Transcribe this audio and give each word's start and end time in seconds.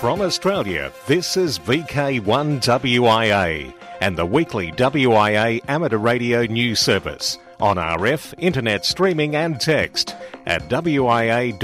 From 0.00 0.20
Australia, 0.20 0.92
this 1.08 1.36
is 1.36 1.58
VK1WIA 1.58 3.74
and 4.00 4.16
the 4.16 4.24
weekly 4.24 4.70
WIA 4.72 5.60
amateur 5.68 5.98
radio 5.98 6.44
news 6.44 6.78
service 6.78 7.38
on 7.60 7.76
RF, 7.76 8.34
internet 8.38 8.84
streaming 8.84 9.34
and 9.34 9.60
text 9.60 10.14
at 10.46 10.68
wia.org.au. 10.68 11.58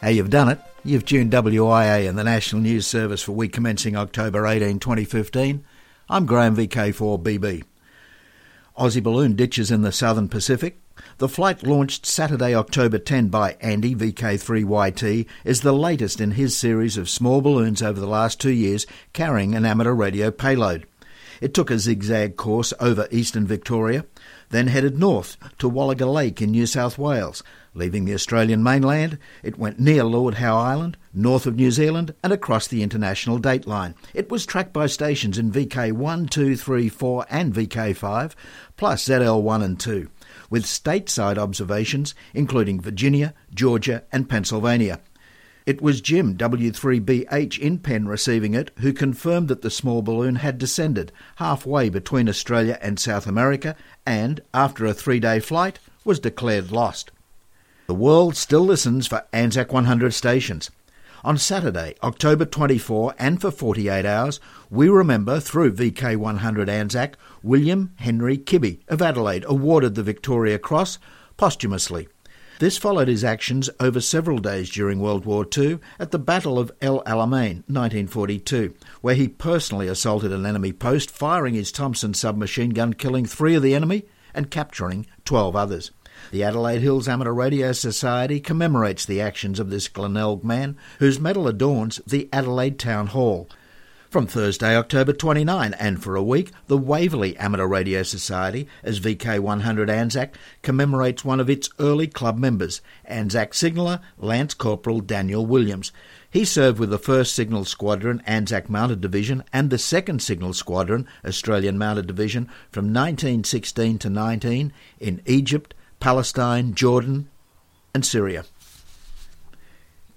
How 0.00 0.08
you've 0.08 0.30
done 0.30 0.48
it? 0.48 0.58
You've 0.88 1.04
tuned 1.04 1.32
WIA 1.32 2.08
and 2.08 2.16
the 2.16 2.24
National 2.24 2.62
News 2.62 2.86
Service 2.86 3.20
for 3.20 3.32
week 3.32 3.52
commencing 3.52 3.94
October 3.94 4.46
18, 4.46 4.78
2015. 4.78 5.62
I'm 6.08 6.24
Graham 6.24 6.56
VK4BB. 6.56 7.62
Aussie 8.78 9.02
balloon 9.02 9.36
ditches 9.36 9.70
in 9.70 9.82
the 9.82 9.92
southern 9.92 10.30
Pacific. 10.30 10.80
The 11.18 11.28
flight 11.28 11.62
launched 11.62 12.06
Saturday, 12.06 12.54
October 12.54 12.98
10 12.98 13.28
by 13.28 13.58
Andy 13.60 13.94
VK3YT 13.94 15.26
is 15.44 15.60
the 15.60 15.72
latest 15.72 16.22
in 16.22 16.30
his 16.30 16.56
series 16.56 16.96
of 16.96 17.10
small 17.10 17.42
balloons 17.42 17.82
over 17.82 18.00
the 18.00 18.06
last 18.06 18.40
two 18.40 18.48
years 18.48 18.86
carrying 19.12 19.54
an 19.54 19.66
amateur 19.66 19.92
radio 19.92 20.30
payload. 20.30 20.86
It 21.42 21.52
took 21.52 21.70
a 21.70 21.78
zigzag 21.78 22.36
course 22.36 22.72
over 22.80 23.08
eastern 23.10 23.46
Victoria, 23.46 24.06
then 24.50 24.68
headed 24.68 24.98
north 24.98 25.36
to 25.58 25.70
Wallaga 25.70 26.10
Lake 26.12 26.40
in 26.40 26.50
New 26.50 26.66
South 26.66 26.98
Wales. 26.98 27.42
Leaving 27.74 28.04
the 28.04 28.14
Australian 28.14 28.62
mainland, 28.62 29.18
it 29.42 29.58
went 29.58 29.78
near 29.78 30.02
Lord 30.04 30.34
Howe 30.34 30.56
Island, 30.56 30.96
north 31.14 31.46
of 31.46 31.56
New 31.56 31.70
Zealand, 31.70 32.14
and 32.24 32.32
across 32.32 32.66
the 32.66 32.82
international 32.82 33.38
dateline. 33.38 33.94
It 34.14 34.30
was 34.30 34.46
tracked 34.46 34.72
by 34.72 34.86
stations 34.86 35.38
in 35.38 35.52
VK1, 35.52 36.30
2, 36.30 36.56
3, 36.56 36.88
4, 36.88 37.26
and 37.30 37.54
VK5, 37.54 38.34
plus 38.76 39.04
ZL1 39.04 39.62
and 39.62 39.78
2 39.78 40.08
with 40.50 40.64
stateside 40.64 41.38
observations 41.38 42.14
including 42.34 42.80
Virginia, 42.80 43.34
Georgia, 43.54 44.04
and 44.12 44.28
Pennsylvania. 44.28 45.00
It 45.68 45.82
was 45.82 46.00
Jim 46.00 46.34
W3BH 46.34 47.58
in 47.58 47.80
Penn 47.80 48.08
receiving 48.08 48.54
it 48.54 48.70
who 48.78 48.94
confirmed 48.94 49.48
that 49.48 49.60
the 49.60 49.70
small 49.70 50.00
balloon 50.00 50.36
had 50.36 50.56
descended 50.56 51.12
halfway 51.36 51.90
between 51.90 52.26
Australia 52.26 52.78
and 52.80 52.98
South 52.98 53.26
America 53.26 53.76
and, 54.06 54.40
after 54.54 54.86
a 54.86 54.94
three 54.94 55.20
day 55.20 55.40
flight, 55.40 55.78
was 56.06 56.20
declared 56.20 56.72
lost. 56.72 57.10
The 57.86 57.92
world 57.92 58.34
still 58.34 58.62
listens 58.62 59.06
for 59.06 59.26
Anzac 59.30 59.70
100 59.70 60.14
stations. 60.14 60.70
On 61.22 61.36
Saturday, 61.36 61.96
October 62.02 62.46
24, 62.46 63.14
and 63.18 63.38
for 63.38 63.50
48 63.50 64.06
hours, 64.06 64.40
we 64.70 64.88
remember 64.88 65.38
through 65.38 65.74
VK100 65.74 66.70
Anzac, 66.70 67.18
William 67.42 67.92
Henry 67.96 68.38
Kibby 68.38 68.80
of 68.88 69.02
Adelaide 69.02 69.44
awarded 69.46 69.96
the 69.96 70.02
Victoria 70.02 70.58
Cross 70.58 70.98
posthumously. 71.36 72.08
This 72.58 72.76
followed 72.76 73.06
his 73.06 73.22
actions 73.22 73.70
over 73.78 74.00
several 74.00 74.38
days 74.38 74.68
during 74.68 74.98
World 74.98 75.24
War 75.24 75.46
II 75.56 75.78
at 76.00 76.10
the 76.10 76.18
Battle 76.18 76.58
of 76.58 76.72
El 76.82 77.04
Alamein, 77.04 77.62
1942, 77.68 78.74
where 79.00 79.14
he 79.14 79.28
personally 79.28 79.86
assaulted 79.86 80.32
an 80.32 80.44
enemy 80.44 80.72
post, 80.72 81.08
firing 81.08 81.54
his 81.54 81.70
Thompson 81.70 82.14
submachine 82.14 82.70
gun, 82.70 82.94
killing 82.94 83.26
three 83.26 83.54
of 83.54 83.62
the 83.62 83.76
enemy 83.76 84.06
and 84.34 84.50
capturing 84.50 85.06
12 85.24 85.54
others. 85.54 85.92
The 86.32 86.42
Adelaide 86.42 86.80
Hills 86.82 87.06
Amateur 87.06 87.32
Radio 87.32 87.70
Society 87.70 88.40
commemorates 88.40 89.06
the 89.06 89.20
actions 89.20 89.60
of 89.60 89.70
this 89.70 89.86
Glenelg 89.86 90.42
man, 90.42 90.76
whose 90.98 91.20
medal 91.20 91.46
adorns 91.46 92.00
the 92.08 92.28
Adelaide 92.32 92.76
Town 92.80 93.06
Hall. 93.06 93.48
From 94.10 94.26
Thursday, 94.26 94.74
October 94.74 95.12
29, 95.12 95.74
and 95.74 96.02
for 96.02 96.16
a 96.16 96.22
week, 96.22 96.50
the 96.66 96.78
Waverley 96.78 97.36
Amateur 97.36 97.66
Radio 97.66 98.02
Society, 98.02 98.66
as 98.82 99.00
VK100 99.00 99.90
Anzac, 99.90 100.34
commemorates 100.62 101.26
one 101.26 101.40
of 101.40 101.50
its 101.50 101.68
early 101.78 102.06
club 102.06 102.38
members, 102.38 102.80
Anzac 103.04 103.52
signaller 103.52 104.00
Lance 104.16 104.54
Corporal 104.54 105.02
Daniel 105.02 105.44
Williams. 105.44 105.92
He 106.30 106.46
served 106.46 106.78
with 106.78 106.88
the 106.88 106.98
1st 106.98 107.26
Signal 107.26 107.66
Squadron 107.66 108.22
Anzac 108.26 108.70
Mounted 108.70 109.02
Division 109.02 109.44
and 109.52 109.68
the 109.68 109.76
2nd 109.76 110.22
Signal 110.22 110.54
Squadron 110.54 111.06
Australian 111.22 111.76
Mounted 111.76 112.06
Division 112.06 112.46
from 112.72 112.86
1916 112.86 113.98
to 113.98 114.08
19 114.08 114.72
in 115.00 115.20
Egypt, 115.26 115.74
Palestine, 116.00 116.72
Jordan, 116.72 117.28
and 117.92 118.06
Syria. 118.06 118.46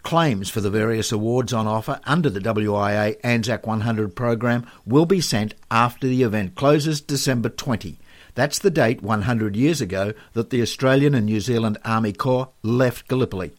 Claims 0.04 0.50
for 0.50 0.62
the 0.62 0.70
various 0.70 1.12
awards 1.12 1.54
on 1.54 1.68
offer 1.68 2.00
under 2.06 2.30
the 2.30 2.40
WIA 2.40 3.18
Anzac 3.24 3.68
100 3.68 4.16
program 4.16 4.66
will 4.86 5.06
be 5.06 5.22
sent 5.22 5.54
after 5.70 6.08
the 6.08 6.24
event 6.24 6.56
closes 6.56 7.02
December 7.02 7.50
20. 7.50 7.98
That's 8.34 8.60
the 8.60 8.72
date 8.72 9.04
100 9.04 9.56
years 9.56 9.80
ago 9.80 10.14
that 10.34 10.50
the 10.50 10.62
Australian 10.62 11.14
and 11.14 11.26
New 11.26 11.40
Zealand 11.40 11.78
Army 11.86 12.14
Corps 12.14 12.50
left 12.64 13.08
Gallipoli. 13.08 13.52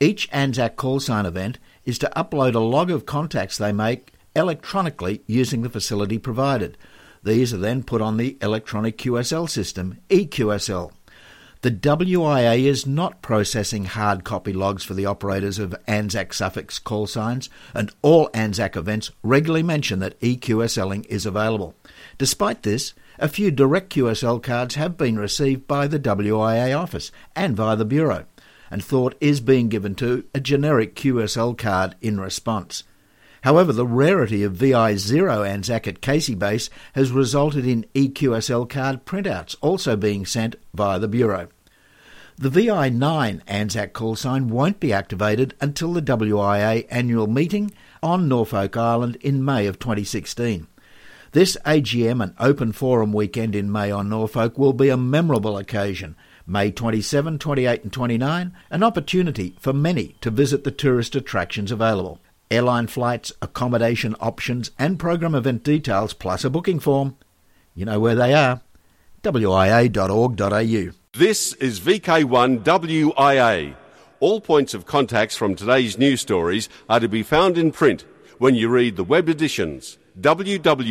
Each 0.00 0.28
Anzac 0.32 0.76
call 0.76 1.00
sign 1.00 1.26
event 1.26 1.58
is 1.84 1.98
to 1.98 2.12
upload 2.16 2.54
a 2.54 2.60
log 2.60 2.90
of 2.90 3.06
contacts 3.06 3.58
they 3.58 3.72
make 3.72 4.12
electronically 4.36 5.22
using 5.26 5.62
the 5.62 5.68
facility 5.68 6.18
provided. 6.18 6.76
These 7.22 7.52
are 7.52 7.58
then 7.58 7.82
put 7.82 8.00
on 8.00 8.16
the 8.16 8.36
electronic 8.40 8.98
QSL 8.98 9.48
system, 9.48 9.98
EQSL. 10.10 10.92
The 11.62 11.70
WIA 11.70 12.64
is 12.64 12.88
not 12.88 13.22
processing 13.22 13.84
hard 13.84 14.24
copy 14.24 14.52
logs 14.52 14.82
for 14.82 14.94
the 14.94 15.06
operators 15.06 15.60
of 15.60 15.76
ANZAC 15.86 16.34
suffix 16.34 16.80
call 16.80 17.06
signs, 17.06 17.48
and 17.72 17.92
all 18.02 18.28
ANZAC 18.30 18.74
events 18.74 19.12
regularly 19.22 19.62
mention 19.62 20.00
that 20.00 20.18
EQSLing 20.18 21.06
is 21.06 21.24
available. 21.24 21.76
Despite 22.18 22.64
this, 22.64 22.94
a 23.20 23.28
few 23.28 23.52
direct 23.52 23.94
QSL 23.94 24.42
cards 24.42 24.74
have 24.74 24.96
been 24.96 25.20
received 25.20 25.68
by 25.68 25.86
the 25.86 26.00
WIA 26.00 26.76
office 26.76 27.12
and 27.36 27.56
via 27.56 27.76
the 27.76 27.84
Bureau, 27.84 28.24
and 28.68 28.82
thought 28.82 29.14
is 29.20 29.40
being 29.40 29.68
given 29.68 29.94
to 29.94 30.24
a 30.34 30.40
generic 30.40 30.96
QSL 30.96 31.56
card 31.56 31.94
in 32.00 32.18
response. 32.18 32.82
However, 33.42 33.72
the 33.72 33.86
rarity 33.86 34.44
of 34.44 34.54
VI0 34.54 35.44
ANZAC 35.44 35.88
at 35.88 36.00
Casey 36.00 36.36
Base 36.36 36.70
has 36.94 37.10
resulted 37.10 37.66
in 37.66 37.86
EQSL 37.94 38.68
card 38.70 39.04
printouts 39.04 39.56
also 39.60 39.96
being 39.96 40.24
sent 40.24 40.56
via 40.72 41.00
the 41.00 41.08
Bureau. 41.08 41.48
The 42.36 42.50
VI9 42.50 43.44
ANZAC 43.44 43.92
call 43.92 44.14
sign 44.14 44.48
won't 44.48 44.78
be 44.78 44.92
activated 44.92 45.54
until 45.60 45.92
the 45.92 46.02
WIA 46.02 46.86
annual 46.88 47.26
meeting 47.26 47.72
on 48.00 48.28
Norfolk 48.28 48.76
Island 48.76 49.16
in 49.16 49.44
May 49.44 49.66
of 49.66 49.80
2016. 49.80 50.68
This 51.32 51.56
AGM 51.66 52.22
and 52.22 52.34
open 52.38 52.70
forum 52.70 53.12
weekend 53.12 53.56
in 53.56 53.72
May 53.72 53.90
on 53.90 54.08
Norfolk 54.08 54.56
will 54.56 54.72
be 54.72 54.88
a 54.88 54.96
memorable 54.96 55.58
occasion. 55.58 56.14
May 56.46 56.70
27, 56.70 57.40
28 57.40 57.82
and 57.82 57.92
29, 57.92 58.52
an 58.70 58.82
opportunity 58.82 59.56
for 59.58 59.72
many 59.72 60.14
to 60.20 60.30
visit 60.30 60.62
the 60.62 60.70
tourist 60.70 61.16
attractions 61.16 61.72
available 61.72 62.20
airline 62.52 62.86
flights, 62.86 63.32
accommodation 63.40 64.14
options, 64.20 64.70
and 64.78 64.98
program 64.98 65.34
event 65.34 65.64
details, 65.64 66.12
plus 66.12 66.44
a 66.44 66.50
booking 66.50 66.78
form. 66.78 67.16
You 67.74 67.86
know 67.86 67.98
where 67.98 68.14
they 68.14 68.34
are 68.34 68.60
wia.org.au. 69.22 70.92
This 71.12 71.52
is 71.54 71.80
VK1WIA. 71.80 73.76
All 74.20 74.40
points 74.40 74.74
of 74.74 74.86
contacts 74.86 75.36
from 75.36 75.54
today's 75.54 75.98
news 75.98 76.20
stories 76.20 76.68
are 76.88 77.00
to 77.00 77.08
be 77.08 77.22
found 77.22 77.58
in 77.58 77.72
print 77.72 78.04
when 78.38 78.54
you 78.54 78.68
read 78.68 78.96
the 78.96 79.04
web 79.04 79.28
editions 79.28 79.98
www.wia.org.au. 80.20 80.88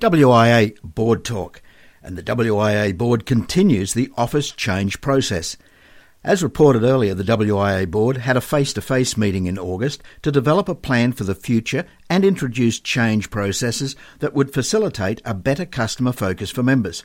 WIA 0.00 0.82
Board 0.82 1.24
Talk. 1.24 1.62
And 2.02 2.16
the 2.16 2.22
WIA 2.22 2.96
Board 2.96 3.26
continues 3.26 3.94
the 3.94 4.10
office 4.16 4.50
change 4.50 5.00
process. 5.00 5.56
As 6.28 6.42
reported 6.42 6.82
earlier, 6.82 7.14
the 7.14 7.24
WIA 7.24 7.90
board 7.90 8.18
had 8.18 8.36
a 8.36 8.42
face 8.42 8.74
to 8.74 8.82
face 8.82 9.16
meeting 9.16 9.46
in 9.46 9.58
August 9.58 10.02
to 10.20 10.30
develop 10.30 10.68
a 10.68 10.74
plan 10.74 11.12
for 11.12 11.24
the 11.24 11.34
future 11.34 11.86
and 12.10 12.22
introduce 12.22 12.78
change 12.78 13.30
processes 13.30 13.96
that 14.18 14.34
would 14.34 14.52
facilitate 14.52 15.22
a 15.24 15.32
better 15.32 15.64
customer 15.64 16.12
focus 16.12 16.50
for 16.50 16.62
members. 16.62 17.02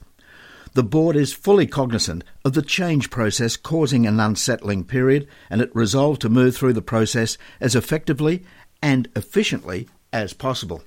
The 0.74 0.84
board 0.84 1.16
is 1.16 1.32
fully 1.32 1.68
cognizant 1.68 2.26
of 2.44 2.52
the 2.52 2.62
change 2.62 3.10
process 3.10 3.56
causing 3.56 4.06
an 4.06 4.20
unsettling 4.20 4.84
period 4.84 5.26
and 5.50 5.62
it 5.62 5.74
resolved 5.74 6.20
to 6.24 6.28
move 6.30 6.58
through 6.58 6.74
the 6.74 6.82
process 6.82 7.38
as 7.62 7.78
effectively 7.78 8.44
and 8.82 9.08
efficiently 9.16 9.88
as 10.12 10.34
possible. 10.34 10.84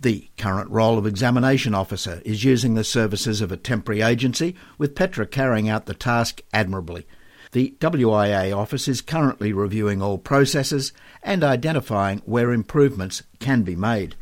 The 0.00 0.30
current 0.38 0.70
role 0.70 0.96
of 0.96 1.06
examination 1.06 1.74
officer 1.74 2.22
is 2.24 2.42
using 2.42 2.72
the 2.72 2.84
services 2.84 3.42
of 3.42 3.52
a 3.52 3.58
temporary 3.58 4.00
agency, 4.00 4.56
with 4.78 4.94
Petra 4.94 5.26
carrying 5.26 5.68
out 5.68 5.84
the 5.84 5.92
task 5.92 6.40
admirably. 6.54 7.06
The 7.52 7.74
WIA 7.80 8.56
office 8.56 8.86
is 8.86 9.00
currently 9.00 9.52
reviewing 9.52 10.00
all 10.00 10.18
processes 10.18 10.92
and 11.20 11.42
identifying 11.42 12.22
where 12.24 12.52
improvements 12.52 13.24
can 13.40 13.62
be 13.62 13.74
made. 13.74 14.14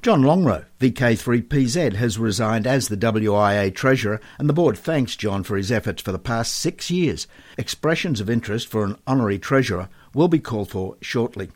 John 0.00 0.22
Longrow, 0.22 0.64
VK3PZ, 0.80 1.92
has 1.96 2.18
resigned 2.18 2.66
as 2.66 2.88
the 2.88 2.96
WIA 2.96 3.74
Treasurer, 3.74 4.18
and 4.38 4.48
the 4.48 4.54
Board 4.54 4.78
thanks 4.78 5.14
John 5.16 5.42
for 5.42 5.58
his 5.58 5.70
efforts 5.70 6.00
for 6.00 6.12
the 6.12 6.18
past 6.18 6.56
six 6.56 6.90
years. 6.90 7.26
Expressions 7.58 8.18
of 8.18 8.30
interest 8.30 8.68
for 8.68 8.84
an 8.84 8.96
Honorary 9.06 9.38
Treasurer 9.38 9.90
will 10.14 10.28
be 10.28 10.38
called 10.38 10.70
for 10.70 10.96
shortly. 11.02 11.50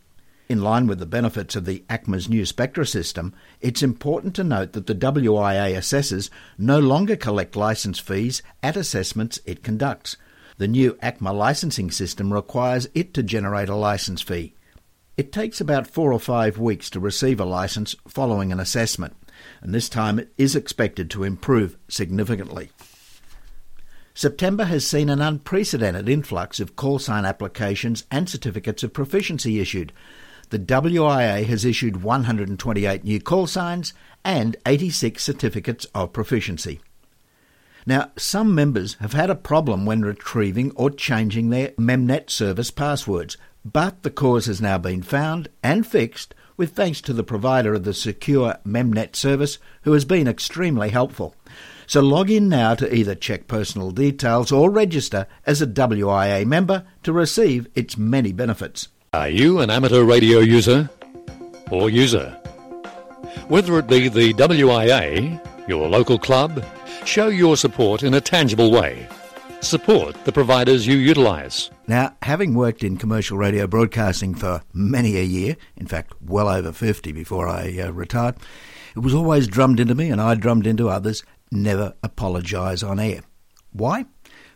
In 0.50 0.60
line 0.60 0.86
with 0.86 0.98
the 0.98 1.06
benefits 1.06 1.56
of 1.56 1.64
the 1.64 1.82
ACMA's 1.88 2.28
new 2.28 2.44
Spectra 2.44 2.86
system, 2.86 3.32
it's 3.62 3.82
important 3.82 4.34
to 4.34 4.44
note 4.44 4.74
that 4.74 4.86
the 4.86 4.94
WIA 4.94 5.74
assessors 5.74 6.28
no 6.58 6.78
longer 6.78 7.16
collect 7.16 7.56
licence 7.56 7.98
fees 7.98 8.42
at 8.62 8.76
assessments 8.76 9.40
it 9.46 9.62
conducts. 9.62 10.18
The 10.58 10.68
new 10.68 10.94
ACMA 11.02 11.34
licensing 11.34 11.90
system 11.90 12.32
requires 12.32 12.88
it 12.94 13.12
to 13.14 13.22
generate 13.22 13.68
a 13.68 13.74
licence 13.74 14.22
fee. 14.22 14.54
It 15.16 15.32
takes 15.32 15.60
about 15.60 15.86
four 15.86 16.12
or 16.12 16.20
five 16.20 16.58
weeks 16.58 16.90
to 16.90 17.00
receive 17.00 17.40
a 17.40 17.44
licence 17.44 17.94
following 18.08 18.52
an 18.52 18.60
assessment, 18.60 19.16
and 19.60 19.74
this 19.74 19.88
time 19.88 20.18
it 20.18 20.32
is 20.38 20.56
expected 20.56 21.10
to 21.10 21.24
improve 21.24 21.76
significantly. 21.88 22.70
September 24.14 24.64
has 24.64 24.86
seen 24.86 25.08
an 25.08 25.20
unprecedented 25.20 26.08
influx 26.08 26.60
of 26.60 26.76
call 26.76 26.98
sign 26.98 27.24
applications 27.24 28.04
and 28.10 28.28
certificates 28.28 28.82
of 28.82 28.92
proficiency 28.92 29.60
issued, 29.60 29.92
the 30.50 30.58
WIA 30.58 31.44
has 31.46 31.64
issued 31.64 32.02
128 32.02 33.02
new 33.04 33.20
call 33.20 33.46
signs 33.46 33.92
and 34.24 34.56
86 34.66 35.22
certificates 35.22 35.84
of 35.94 36.12
proficiency. 36.12 36.80
Now, 37.86 38.12
some 38.16 38.54
members 38.54 38.94
have 38.94 39.12
had 39.12 39.28
a 39.28 39.34
problem 39.34 39.84
when 39.84 40.02
retrieving 40.02 40.72
or 40.74 40.90
changing 40.90 41.50
their 41.50 41.68
Memnet 41.70 42.30
service 42.30 42.70
passwords, 42.70 43.36
but 43.64 44.02
the 44.02 44.10
cause 44.10 44.46
has 44.46 44.60
now 44.60 44.78
been 44.78 45.02
found 45.02 45.48
and 45.62 45.86
fixed 45.86 46.34
with 46.56 46.72
thanks 46.72 47.00
to 47.02 47.12
the 47.12 47.24
provider 47.24 47.74
of 47.74 47.84
the 47.84 47.92
secure 47.92 48.56
Memnet 48.64 49.16
service 49.16 49.58
who 49.82 49.92
has 49.92 50.04
been 50.04 50.26
extremely 50.26 50.90
helpful. 50.90 51.34
So 51.86 52.00
log 52.00 52.30
in 52.30 52.48
now 52.48 52.74
to 52.76 52.94
either 52.94 53.14
check 53.14 53.48
personal 53.48 53.90
details 53.90 54.50
or 54.50 54.70
register 54.70 55.26
as 55.46 55.60
a 55.60 55.66
WIA 55.66 56.46
member 56.46 56.86
to 57.02 57.12
receive 57.12 57.68
its 57.74 57.98
many 57.98 58.32
benefits. 58.32 58.88
Are 59.12 59.28
you 59.28 59.60
an 59.60 59.68
amateur 59.68 60.04
radio 60.04 60.38
user 60.38 60.88
or 61.70 61.90
user? 61.90 62.30
Whether 63.48 63.78
it 63.78 63.88
be 63.88 64.08
the 64.08 64.32
WIA, 64.32 65.40
your 65.66 65.88
local 65.88 66.18
club, 66.18 66.64
show 67.04 67.28
your 67.28 67.56
support 67.56 68.02
in 68.02 68.14
a 68.14 68.20
tangible 68.20 68.70
way. 68.70 69.08
Support 69.60 70.24
the 70.24 70.32
providers 70.32 70.86
you 70.86 70.96
utilise. 70.96 71.70
Now, 71.86 72.14
having 72.22 72.54
worked 72.54 72.84
in 72.84 72.98
commercial 72.98 73.38
radio 73.38 73.66
broadcasting 73.66 74.34
for 74.34 74.62
many 74.74 75.16
a 75.16 75.22
year, 75.22 75.56
in 75.76 75.86
fact, 75.86 76.12
well 76.20 76.48
over 76.48 76.70
50 76.70 77.12
before 77.12 77.48
I 77.48 77.78
uh, 77.78 77.90
retired, 77.90 78.36
it 78.94 78.98
was 78.98 79.14
always 79.14 79.48
drummed 79.48 79.80
into 79.80 79.94
me, 79.94 80.10
and 80.10 80.20
I 80.20 80.34
drummed 80.34 80.66
into 80.66 80.88
others 80.88 81.24
never 81.50 81.94
apologise 82.02 82.82
on 82.82 83.00
air. 83.00 83.20
Why? 83.72 84.04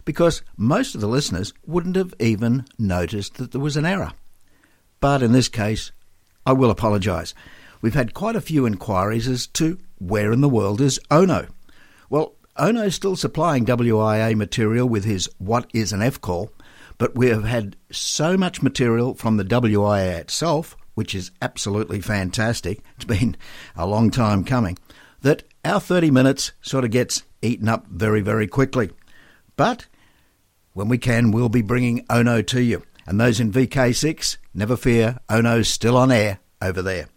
Because 0.05 0.43
most 0.57 0.95
of 0.95 1.01
the 1.01 1.09
listeners 1.09 1.53
wouldn't 1.67 1.97
have 1.97 2.15
even 2.19 2.67
noticed 2.79 3.35
that 3.37 3.53
there 3.53 3.61
was 3.61 3.77
an 3.77 3.87
error. 3.87 4.13
But 5.01 5.23
in 5.23 5.33
this 5.33 5.49
case, 5.49 5.93
I 6.45 6.53
will 6.53 6.71
apologise. 6.71 7.35
We've 7.81 7.95
had 7.95 8.15
quite 8.15 8.37
a 8.37 8.41
few 8.41 8.67
inquiries 8.67 9.29
as 9.29 9.47
to 9.49 9.79
where 9.99 10.33
in 10.33 10.41
the 10.41 10.49
world 10.49 10.81
is 10.81 11.01
Onno. 11.11 11.49
Well, 12.11 12.35
Onno 12.59 12.87
is 12.87 12.95
still 12.95 13.17
supplying 13.17 13.65
WIA 13.65 14.35
material 14.35 14.89
with 14.89 15.05
his 15.05 15.29
What 15.39 15.71
is 15.73 15.93
an 15.93 16.03
F 16.03 16.21
call, 16.21 16.51
but 16.99 17.15
we 17.15 17.29
have 17.29 17.45
had 17.45 17.77
so 17.93 18.37
much 18.37 18.63
material 18.63 19.15
from 19.15 19.37
the 19.37 19.45
WIA 19.45 20.19
itself, 20.19 20.77
which 20.95 21.15
is 21.15 21.31
absolutely 21.41 22.01
fantastic, 22.01 22.81
it's 22.97 23.05
been 23.05 23.37
a 23.77 23.87
long 23.87 24.11
time 24.11 24.43
coming, 24.45 24.77
that 25.23 25.45
our 25.65 25.81
30 25.81 26.11
minutes 26.11 26.53
sort 26.61 26.85
of 26.85 26.91
gets 26.91 27.23
eaten 27.43 27.69
up 27.69 27.87
very, 27.87 28.21
very 28.21 28.47
quickly. 28.47 28.91
But 29.57 29.87
when 30.73 30.89
we 30.89 30.99
can, 30.99 31.31
we'll 31.31 31.49
be 31.49 31.63
bringing 31.63 32.05
Onno 32.07 32.47
to 32.49 32.61
you. 32.61 32.83
And 33.07 33.21
those 33.21 33.41
in 33.41 33.53
VK6, 33.53 34.37
never 34.53 34.77
fear, 34.77 35.19
Onno's 35.29 35.69
still 35.69 35.97
on 35.97 36.13
air 36.13 36.41
over 36.61 36.83
there. 36.83 37.09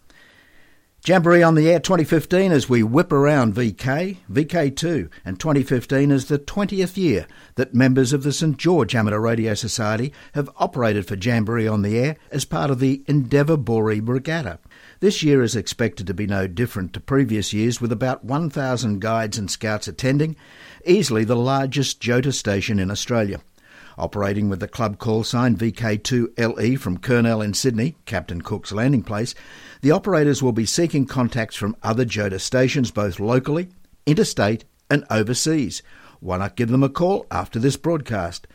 Jamboree 1.04 1.42
on 1.42 1.56
the 1.56 1.68
Air 1.68 1.80
2015 1.80 2.52
as 2.52 2.68
we 2.68 2.84
whip 2.84 3.10
around 3.10 3.56
VK, 3.56 4.18
VK2, 4.30 5.10
and 5.24 5.40
2015 5.40 6.12
is 6.12 6.26
the 6.26 6.38
20th 6.38 6.96
year 6.96 7.26
that 7.56 7.74
members 7.74 8.12
of 8.12 8.22
the 8.22 8.32
St 8.32 8.56
George 8.56 8.94
Amateur 8.94 9.18
Radio 9.18 9.54
Society 9.54 10.12
have 10.34 10.48
operated 10.58 11.04
for 11.04 11.16
Jamboree 11.16 11.66
on 11.66 11.82
the 11.82 11.98
Air 11.98 12.16
as 12.30 12.44
part 12.44 12.70
of 12.70 12.78
the 12.78 13.02
Endeavour 13.08 13.56
Boree 13.56 13.98
Regatta. 13.98 14.60
This 15.00 15.24
year 15.24 15.42
is 15.42 15.56
expected 15.56 16.06
to 16.06 16.14
be 16.14 16.28
no 16.28 16.46
different 16.46 16.92
to 16.92 17.00
previous 17.00 17.52
years 17.52 17.80
with 17.80 17.90
about 17.90 18.24
1,000 18.24 19.00
guides 19.00 19.36
and 19.36 19.50
scouts 19.50 19.88
attending, 19.88 20.36
easily 20.86 21.24
the 21.24 21.34
largest 21.34 22.00
JOTA 22.00 22.32
station 22.32 22.78
in 22.78 22.92
Australia. 22.92 23.40
Operating 23.98 24.48
with 24.48 24.60
the 24.60 24.68
club 24.68 24.98
call 24.98 25.24
sign 25.24 25.56
VK2LE 25.56 26.78
from 26.78 26.98
Kurnell 26.98 27.42
in 27.42 27.54
Sydney, 27.54 27.96
Captain 28.06 28.40
Cook's 28.40 28.72
landing 28.72 29.02
place, 29.02 29.34
the 29.82 29.90
operators 29.90 30.42
will 30.42 30.52
be 30.52 30.66
seeking 30.66 31.06
contacts 31.06 31.56
from 31.56 31.76
other 31.82 32.04
JOTA 32.04 32.40
stations 32.40 32.90
both 32.90 33.20
locally, 33.20 33.68
interstate, 34.06 34.64
and 34.90 35.04
overseas. 35.10 35.82
Why 36.20 36.38
not 36.38 36.56
give 36.56 36.70
them 36.70 36.82
a 36.82 36.88
call 36.88 37.26
after 37.30 37.58
this 37.58 37.76
broadcast? 37.76 38.46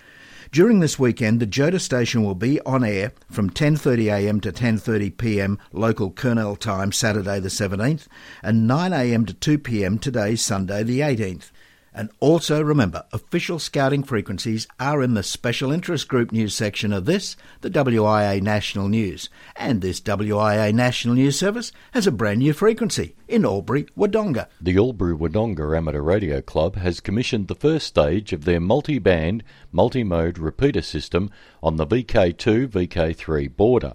During 0.52 0.80
this 0.80 0.98
weekend, 0.98 1.40
the 1.40 1.46
JOTA 1.46 1.82
station 1.82 2.24
will 2.24 2.36
be 2.36 2.62
on 2.62 2.84
air 2.84 3.12
from 3.30 3.50
10.30am 3.50 4.42
to 4.44 4.52
10.30pm 4.52 5.58
local 5.74 6.12
Kurnell 6.12 6.56
time 6.56 6.92
Saturday 6.94 7.40
the 7.40 7.50
17th 7.50 8.08
and 8.42 8.70
9am 8.70 9.28
to 9.28 9.58
2pm 9.58 10.00
today 10.00 10.36
Sunday 10.36 10.84
the 10.84 11.02
18th. 11.02 11.52
And 11.98 12.12
also 12.20 12.62
remember, 12.62 13.06
official 13.12 13.58
scouting 13.58 14.04
frequencies 14.04 14.68
are 14.80 15.02
in 15.02 15.16
the 15.16 15.24
Special 15.24 15.72
Interest 15.72 16.08
Group 16.08 16.32
news 16.32 16.54
section 16.54 16.94
of 16.94 17.06
this, 17.06 17.36
the 17.62 17.72
WIA 17.72 18.40
National 18.40 18.88
News. 18.88 19.30
And 19.56 19.82
this 19.82 20.00
WIA 20.00 20.72
National 20.76 21.16
News 21.16 21.40
Service 21.40 21.72
has 21.94 22.06
a 22.06 22.12
brand 22.12 22.38
new 22.38 22.54
frequency 22.54 23.16
in 23.28 23.44
Albury, 23.44 23.88
Wodonga. 23.98 24.46
The 24.62 24.78
Albury 24.78 25.16
Wodonga 25.16 25.76
Amateur 25.76 26.02
Radio 26.02 26.40
Club 26.40 26.76
has 26.76 27.00
commissioned 27.00 27.48
the 27.48 27.56
first 27.56 27.88
stage 27.88 28.32
of 28.32 28.46
their 28.46 28.60
multi 28.60 29.00
band, 29.00 29.44
multi 29.72 30.04
mode 30.04 30.38
repeater 30.38 30.84
system 30.84 31.32
on 31.64 31.78
the 31.78 31.88
VK2 31.88 32.68
VK3 32.68 33.56
border. 33.56 33.94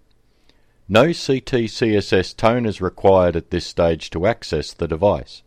No 0.87 1.05
CT-CSS 1.05 2.37
tone 2.37 2.65
is 2.65 2.79
required 2.79 3.35
at 3.35 3.49
this 3.49 3.65
stage 3.65 4.09
to 4.11 4.27
access 4.27 4.71
the 4.71 4.87
device. 4.87 5.41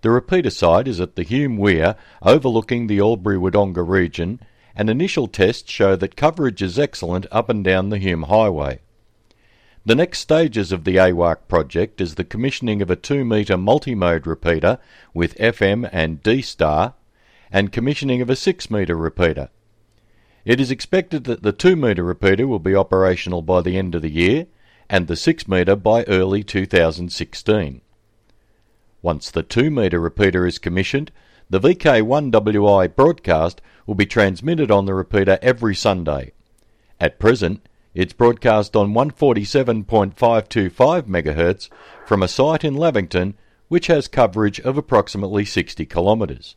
The 0.00 0.10
repeater 0.10 0.50
site 0.50 0.88
is 0.88 1.00
at 1.00 1.16
the 1.16 1.24
Hume 1.24 1.56
Weir 1.56 1.96
overlooking 2.22 2.86
the 2.86 3.00
Albury 3.00 3.36
Wodonga 3.36 3.86
region 3.86 4.40
and 4.74 4.88
initial 4.88 5.26
tests 5.26 5.70
show 5.70 5.96
that 5.96 6.16
coverage 6.16 6.62
is 6.62 6.78
excellent 6.78 7.26
up 7.30 7.48
and 7.48 7.64
down 7.64 7.88
the 7.88 7.98
Hume 7.98 8.24
Highway. 8.24 8.80
The 9.86 9.94
next 9.94 10.18
stages 10.18 10.72
of 10.72 10.82
the 10.82 10.96
AWAC 10.96 11.46
project 11.46 12.00
is 12.00 12.16
the 12.16 12.24
commissioning 12.24 12.82
of 12.82 12.90
a 12.90 12.96
2 12.96 13.24
metre 13.24 13.56
multi-mode 13.56 14.26
repeater 14.26 14.80
with 15.14 15.38
FM 15.38 15.88
and 15.92 16.20
D 16.24 16.42
star 16.42 16.94
and 17.52 17.70
commissioning 17.70 18.20
of 18.20 18.28
a 18.28 18.34
6 18.34 18.68
metre 18.68 18.96
repeater. 18.96 19.48
It 20.44 20.60
is 20.60 20.72
expected 20.72 21.22
that 21.24 21.44
the 21.44 21.52
2 21.52 21.76
metre 21.76 22.02
repeater 22.02 22.48
will 22.48 22.58
be 22.58 22.74
operational 22.74 23.42
by 23.42 23.62
the 23.62 23.78
end 23.78 23.94
of 23.94 24.02
the 24.02 24.10
year 24.10 24.48
and 24.90 25.06
the 25.06 25.14
6 25.14 25.46
metre 25.46 25.76
by 25.76 26.02
early 26.08 26.42
2016. 26.42 27.80
Once 29.02 29.30
the 29.30 29.44
2 29.44 29.70
metre 29.70 30.00
repeater 30.00 30.48
is 30.48 30.58
commissioned, 30.58 31.12
the 31.48 31.60
VK1WI 31.60 32.96
broadcast 32.96 33.62
will 33.86 33.94
be 33.94 34.04
transmitted 34.04 34.68
on 34.68 34.86
the 34.86 34.94
repeater 34.94 35.38
every 35.40 35.76
Sunday. 35.76 36.32
At 36.98 37.20
present, 37.20 37.60
it's 37.96 38.12
broadcast 38.12 38.76
on 38.76 38.92
147.525 38.92 41.02
MHz 41.02 41.70
from 42.04 42.22
a 42.22 42.28
site 42.28 42.62
in 42.62 42.76
Lavington 42.76 43.34
which 43.68 43.86
has 43.86 44.06
coverage 44.06 44.60
of 44.60 44.76
approximately 44.76 45.46
60 45.46 45.86
kilometres. 45.86 46.56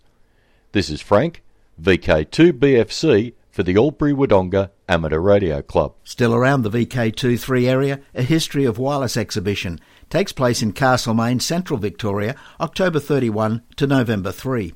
This 0.74 0.90
is 0.90 1.02
Frank, 1.02 1.42
VK2BFC 1.82 3.36
for 3.52 3.64
the 3.64 3.78
Albury 3.78 4.12
Wodonga 4.12 4.72
Amateur 4.90 5.20
Radio 5.20 5.62
Club. 5.62 5.94
Still 6.04 6.36
around 6.36 6.64
the 6.64 6.70
VK23 6.70 7.68
area, 7.68 8.02
a 8.14 8.24
history 8.24 8.66
of 8.66 8.78
wireless 8.78 9.16
exhibition 9.16 9.80
takes 10.10 10.34
place 10.34 10.62
in 10.62 10.74
Castlemaine, 10.74 11.40
Central 11.40 11.80
Victoria, 11.80 12.36
October 12.60 13.00
31 13.00 13.64
to 13.78 13.88
November 13.88 14.34
3. 14.34 14.74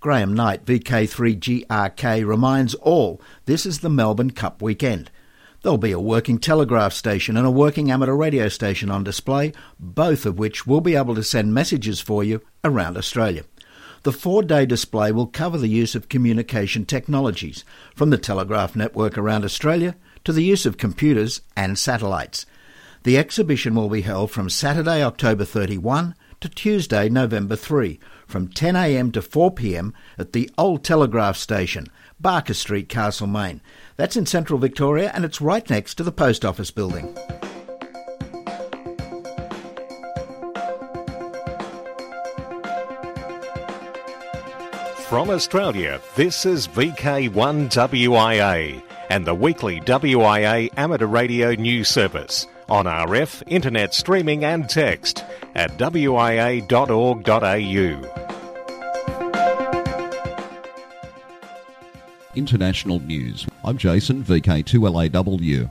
Graham 0.00 0.32
Knight, 0.32 0.64
VK3GRK, 0.64 2.26
reminds 2.26 2.74
all 2.76 3.20
this 3.44 3.66
is 3.66 3.80
the 3.80 3.90
Melbourne 3.90 4.30
Cup 4.30 4.62
weekend. 4.62 5.10
There'll 5.62 5.76
be 5.76 5.90
a 5.90 5.98
working 5.98 6.38
telegraph 6.38 6.92
station 6.92 7.36
and 7.36 7.44
a 7.44 7.50
working 7.50 7.90
amateur 7.90 8.14
radio 8.14 8.48
station 8.48 8.90
on 8.92 9.02
display, 9.02 9.52
both 9.80 10.24
of 10.24 10.38
which 10.38 10.68
will 10.68 10.80
be 10.80 10.94
able 10.94 11.16
to 11.16 11.24
send 11.24 11.52
messages 11.52 12.00
for 12.00 12.22
you 12.22 12.42
around 12.62 12.96
Australia. 12.96 13.42
The 14.04 14.12
four 14.12 14.44
day 14.44 14.66
display 14.66 15.10
will 15.10 15.26
cover 15.26 15.58
the 15.58 15.68
use 15.68 15.96
of 15.96 16.08
communication 16.08 16.86
technologies, 16.86 17.64
from 17.96 18.10
the 18.10 18.18
telegraph 18.18 18.76
network 18.76 19.18
around 19.18 19.44
Australia 19.44 19.96
to 20.24 20.32
the 20.32 20.44
use 20.44 20.64
of 20.64 20.76
computers 20.76 21.40
and 21.56 21.76
satellites. 21.76 22.46
The 23.02 23.18
exhibition 23.18 23.74
will 23.74 23.88
be 23.88 24.02
held 24.02 24.30
from 24.30 24.50
Saturday, 24.50 25.02
October 25.02 25.44
31 25.44 26.14
to 26.40 26.48
Tuesday, 26.48 27.08
November 27.08 27.56
3, 27.56 27.98
from 28.28 28.46
10am 28.46 29.12
to 29.12 29.20
4pm 29.20 29.92
at 30.18 30.32
the 30.32 30.48
Old 30.56 30.84
Telegraph 30.84 31.36
Station, 31.36 31.88
Barker 32.20 32.54
Street, 32.54 32.88
Castlemaine. 32.88 33.60
That's 33.98 34.16
in 34.16 34.24
central 34.26 34.60
Victoria 34.60 35.10
and 35.12 35.24
it's 35.24 35.40
right 35.40 35.68
next 35.68 35.96
to 35.96 36.04
the 36.04 36.12
Post 36.12 36.44
Office 36.44 36.70
building. 36.70 37.12
From 45.08 45.30
Australia, 45.30 46.00
this 46.14 46.46
is 46.46 46.68
VK1WIA 46.68 48.80
and 49.10 49.26
the 49.26 49.34
weekly 49.34 49.80
WIA 49.80 50.70
amateur 50.76 51.06
radio 51.06 51.54
news 51.54 51.88
service 51.88 52.46
on 52.68 52.84
RF, 52.84 53.42
internet 53.48 53.94
streaming 53.94 54.44
and 54.44 54.70
text 54.70 55.24
at 55.56 55.76
wia.org.au. 55.76 56.68
International 62.36 63.00
News. 63.00 63.44
I'm 63.68 63.76
Jason, 63.76 64.24
VK2LAW. 64.24 65.70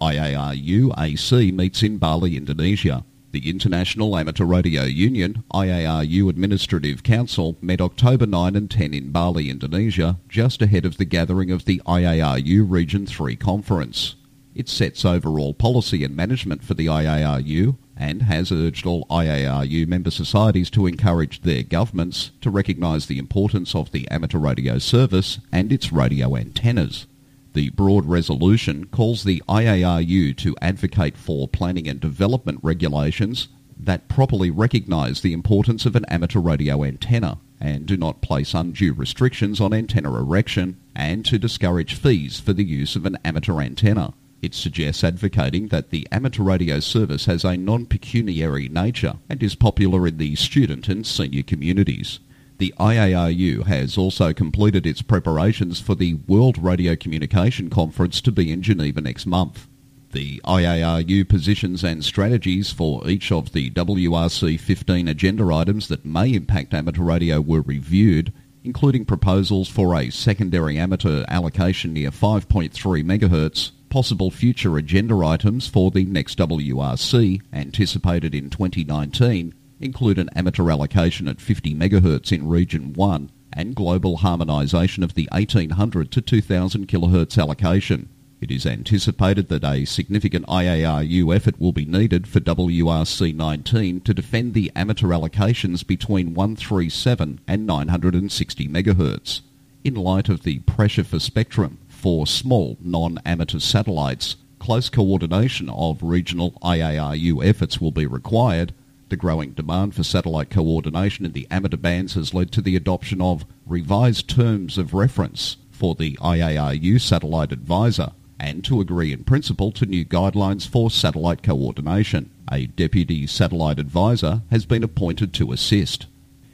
IARU 0.00 0.94
AC 0.98 1.52
meets 1.52 1.82
in 1.82 1.98
Bali, 1.98 2.38
Indonesia. 2.38 3.04
The 3.32 3.50
International 3.50 4.16
Amateur 4.16 4.46
Radio 4.46 4.84
Union, 4.84 5.44
IARU 5.52 6.30
Administrative 6.30 7.02
Council, 7.02 7.58
met 7.60 7.82
October 7.82 8.24
9 8.24 8.56
and 8.56 8.70
10 8.70 8.94
in 8.94 9.10
Bali, 9.10 9.50
Indonesia, 9.50 10.18
just 10.26 10.62
ahead 10.62 10.86
of 10.86 10.96
the 10.96 11.04
gathering 11.04 11.50
of 11.50 11.66
the 11.66 11.82
IARU 11.86 12.64
Region 12.66 13.04
3 13.04 13.36
conference. 13.36 14.14
It 14.54 14.70
sets 14.70 15.04
overall 15.04 15.52
policy 15.52 16.02
and 16.02 16.16
management 16.16 16.64
for 16.64 16.72
the 16.72 16.86
IARU 16.86 17.76
and 17.94 18.22
has 18.22 18.52
urged 18.52 18.86
all 18.86 19.04
IARU 19.10 19.86
member 19.86 20.10
societies 20.10 20.70
to 20.70 20.86
encourage 20.86 21.42
their 21.42 21.62
governments 21.62 22.30
to 22.40 22.48
recognise 22.48 23.04
the 23.04 23.18
importance 23.18 23.74
of 23.74 23.92
the 23.92 24.08
amateur 24.08 24.38
radio 24.38 24.78
service 24.78 25.40
and 25.52 25.74
its 25.74 25.92
radio 25.92 26.36
antennas. 26.36 27.06
The 27.54 27.70
broad 27.70 28.06
resolution 28.06 28.86
calls 28.86 29.22
the 29.22 29.40
IARU 29.48 30.36
to 30.38 30.56
advocate 30.60 31.16
for 31.16 31.46
planning 31.46 31.86
and 31.86 32.00
development 32.00 32.58
regulations 32.64 33.46
that 33.78 34.08
properly 34.08 34.50
recognise 34.50 35.20
the 35.20 35.32
importance 35.32 35.86
of 35.86 35.94
an 35.94 36.04
amateur 36.06 36.40
radio 36.40 36.82
antenna 36.82 37.38
and 37.60 37.86
do 37.86 37.96
not 37.96 38.20
place 38.20 38.54
undue 38.54 38.92
restrictions 38.92 39.60
on 39.60 39.72
antenna 39.72 40.12
erection 40.16 40.80
and 40.96 41.24
to 41.26 41.38
discourage 41.38 41.94
fees 41.94 42.40
for 42.40 42.52
the 42.52 42.64
use 42.64 42.96
of 42.96 43.06
an 43.06 43.16
amateur 43.24 43.60
antenna. 43.60 44.14
It 44.42 44.52
suggests 44.52 45.04
advocating 45.04 45.68
that 45.68 45.90
the 45.90 46.08
amateur 46.10 46.42
radio 46.42 46.80
service 46.80 47.26
has 47.26 47.44
a 47.44 47.56
non-pecuniary 47.56 48.68
nature 48.68 49.14
and 49.30 49.40
is 49.44 49.54
popular 49.54 50.08
in 50.08 50.16
the 50.16 50.34
student 50.34 50.88
and 50.88 51.06
senior 51.06 51.44
communities. 51.44 52.18
The 52.58 52.72
IARU 52.78 53.66
has 53.66 53.98
also 53.98 54.32
completed 54.32 54.86
its 54.86 55.02
preparations 55.02 55.80
for 55.80 55.96
the 55.96 56.14
World 56.14 56.56
Radio 56.56 56.94
Communication 56.94 57.68
Conference 57.68 58.20
to 58.20 58.30
be 58.30 58.52
in 58.52 58.62
Geneva 58.62 59.00
next 59.00 59.26
month. 59.26 59.66
The 60.12 60.40
IARU 60.44 61.28
positions 61.28 61.82
and 61.82 62.04
strategies 62.04 62.70
for 62.70 63.08
each 63.08 63.32
of 63.32 63.52
the 63.52 63.70
WRC 63.70 64.60
15 64.60 65.08
agenda 65.08 65.52
items 65.52 65.88
that 65.88 66.04
may 66.04 66.32
impact 66.32 66.72
amateur 66.72 67.02
radio 67.02 67.40
were 67.40 67.62
reviewed, 67.62 68.32
including 68.62 69.04
proposals 69.04 69.68
for 69.68 69.96
a 69.96 70.10
secondary 70.10 70.78
amateur 70.78 71.24
allocation 71.26 71.92
near 71.92 72.12
5.3 72.12 72.70
MHz, 72.70 73.72
possible 73.88 74.30
future 74.30 74.78
agenda 74.78 75.16
items 75.26 75.66
for 75.66 75.90
the 75.90 76.04
next 76.04 76.38
WRC, 76.38 77.42
anticipated 77.52 78.32
in 78.32 78.48
2019, 78.48 79.52
include 79.80 80.18
an 80.18 80.30
amateur 80.34 80.70
allocation 80.70 81.28
at 81.28 81.40
50 81.40 81.74
MHz 81.74 82.32
in 82.32 82.48
Region 82.48 82.92
1 82.92 83.30
and 83.52 83.74
global 83.74 84.18
harmonisation 84.18 85.02
of 85.02 85.14
the 85.14 85.28
1800 85.32 86.10
to 86.10 86.20
2000 86.20 86.88
kHz 86.88 87.38
allocation. 87.38 88.08
It 88.40 88.50
is 88.50 88.66
anticipated 88.66 89.48
that 89.48 89.64
a 89.64 89.86
significant 89.86 90.46
IARU 90.46 91.34
effort 91.34 91.58
will 91.58 91.72
be 91.72 91.86
needed 91.86 92.26
for 92.26 92.40
WRC 92.40 93.34
19 93.34 94.00
to 94.02 94.12
defend 94.12 94.52
the 94.52 94.70
amateur 94.76 95.08
allocations 95.08 95.86
between 95.86 96.34
137 96.34 97.40
and 97.48 97.66
960 97.66 98.68
MHz. 98.68 99.40
In 99.82 99.94
light 99.94 100.28
of 100.28 100.42
the 100.42 100.58
pressure 100.60 101.04
for 101.04 101.18
spectrum 101.18 101.78
for 101.88 102.26
small 102.26 102.76
non-amateur 102.80 103.60
satellites, 103.60 104.36
close 104.58 104.90
coordination 104.90 105.70
of 105.70 106.02
regional 106.02 106.52
IARU 106.62 107.42
efforts 107.44 107.80
will 107.80 107.92
be 107.92 108.06
required 108.06 108.74
the 109.08 109.16
growing 109.16 109.52
demand 109.52 109.94
for 109.94 110.02
satellite 110.02 110.50
coordination 110.50 111.24
in 111.24 111.32
the 111.32 111.46
amateur 111.50 111.76
bands 111.76 112.14
has 112.14 112.34
led 112.34 112.50
to 112.52 112.60
the 112.60 112.76
adoption 112.76 113.20
of 113.20 113.44
revised 113.66 114.28
terms 114.28 114.78
of 114.78 114.94
reference 114.94 115.56
for 115.70 115.94
the 115.94 116.16
IARU 116.20 117.00
Satellite 117.00 117.52
Advisor 117.52 118.12
and 118.38 118.64
to 118.64 118.80
agree 118.80 119.12
in 119.12 119.24
principle 119.24 119.70
to 119.72 119.86
new 119.86 120.04
guidelines 120.04 120.66
for 120.66 120.90
satellite 120.90 121.42
coordination. 121.42 122.30
A 122.50 122.66
Deputy 122.66 123.26
Satellite 123.26 123.78
Advisor 123.78 124.42
has 124.50 124.66
been 124.66 124.82
appointed 124.82 125.32
to 125.34 125.52
assist. 125.52 126.06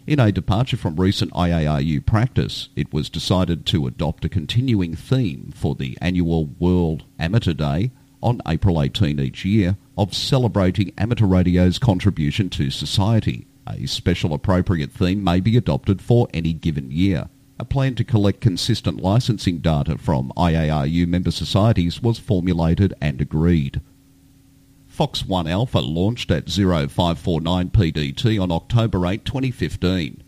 In 0.06 0.18
a 0.18 0.32
departure 0.32 0.76
from 0.76 0.96
recent 0.96 1.32
IARU 1.32 2.04
practice, 2.04 2.68
it 2.74 2.92
was 2.92 3.08
decided 3.08 3.64
to 3.66 3.86
adopt 3.86 4.24
a 4.24 4.28
continuing 4.28 4.94
theme 4.94 5.52
for 5.54 5.74
the 5.74 5.96
annual 6.00 6.46
World 6.58 7.04
Amateur 7.18 7.52
Day 7.52 7.90
on 8.22 8.40
April 8.46 8.82
18 8.82 9.18
each 9.18 9.44
year 9.44 9.76
of 9.96 10.14
celebrating 10.14 10.92
amateur 10.98 11.26
radio's 11.26 11.78
contribution 11.78 12.48
to 12.50 12.70
society. 12.70 13.46
A 13.68 13.86
special 13.86 14.32
appropriate 14.32 14.92
theme 14.92 15.22
may 15.22 15.40
be 15.40 15.56
adopted 15.56 16.00
for 16.02 16.28
any 16.34 16.52
given 16.52 16.90
year. 16.90 17.28
A 17.58 17.64
plan 17.64 17.94
to 17.96 18.04
collect 18.04 18.40
consistent 18.40 19.02
licensing 19.02 19.58
data 19.58 19.98
from 19.98 20.32
IARU 20.36 21.06
member 21.06 21.30
societies 21.30 22.02
was 22.02 22.18
formulated 22.18 22.94
and 23.00 23.20
agreed. 23.20 23.80
Fox 24.86 25.24
1 25.24 25.46
Alpha 25.46 25.78
launched 25.78 26.30
at 26.30 26.48
0549 26.48 27.70
PDT 27.70 28.42
on 28.42 28.50
October 28.50 29.06
8, 29.06 29.24
2015. 29.24 30.22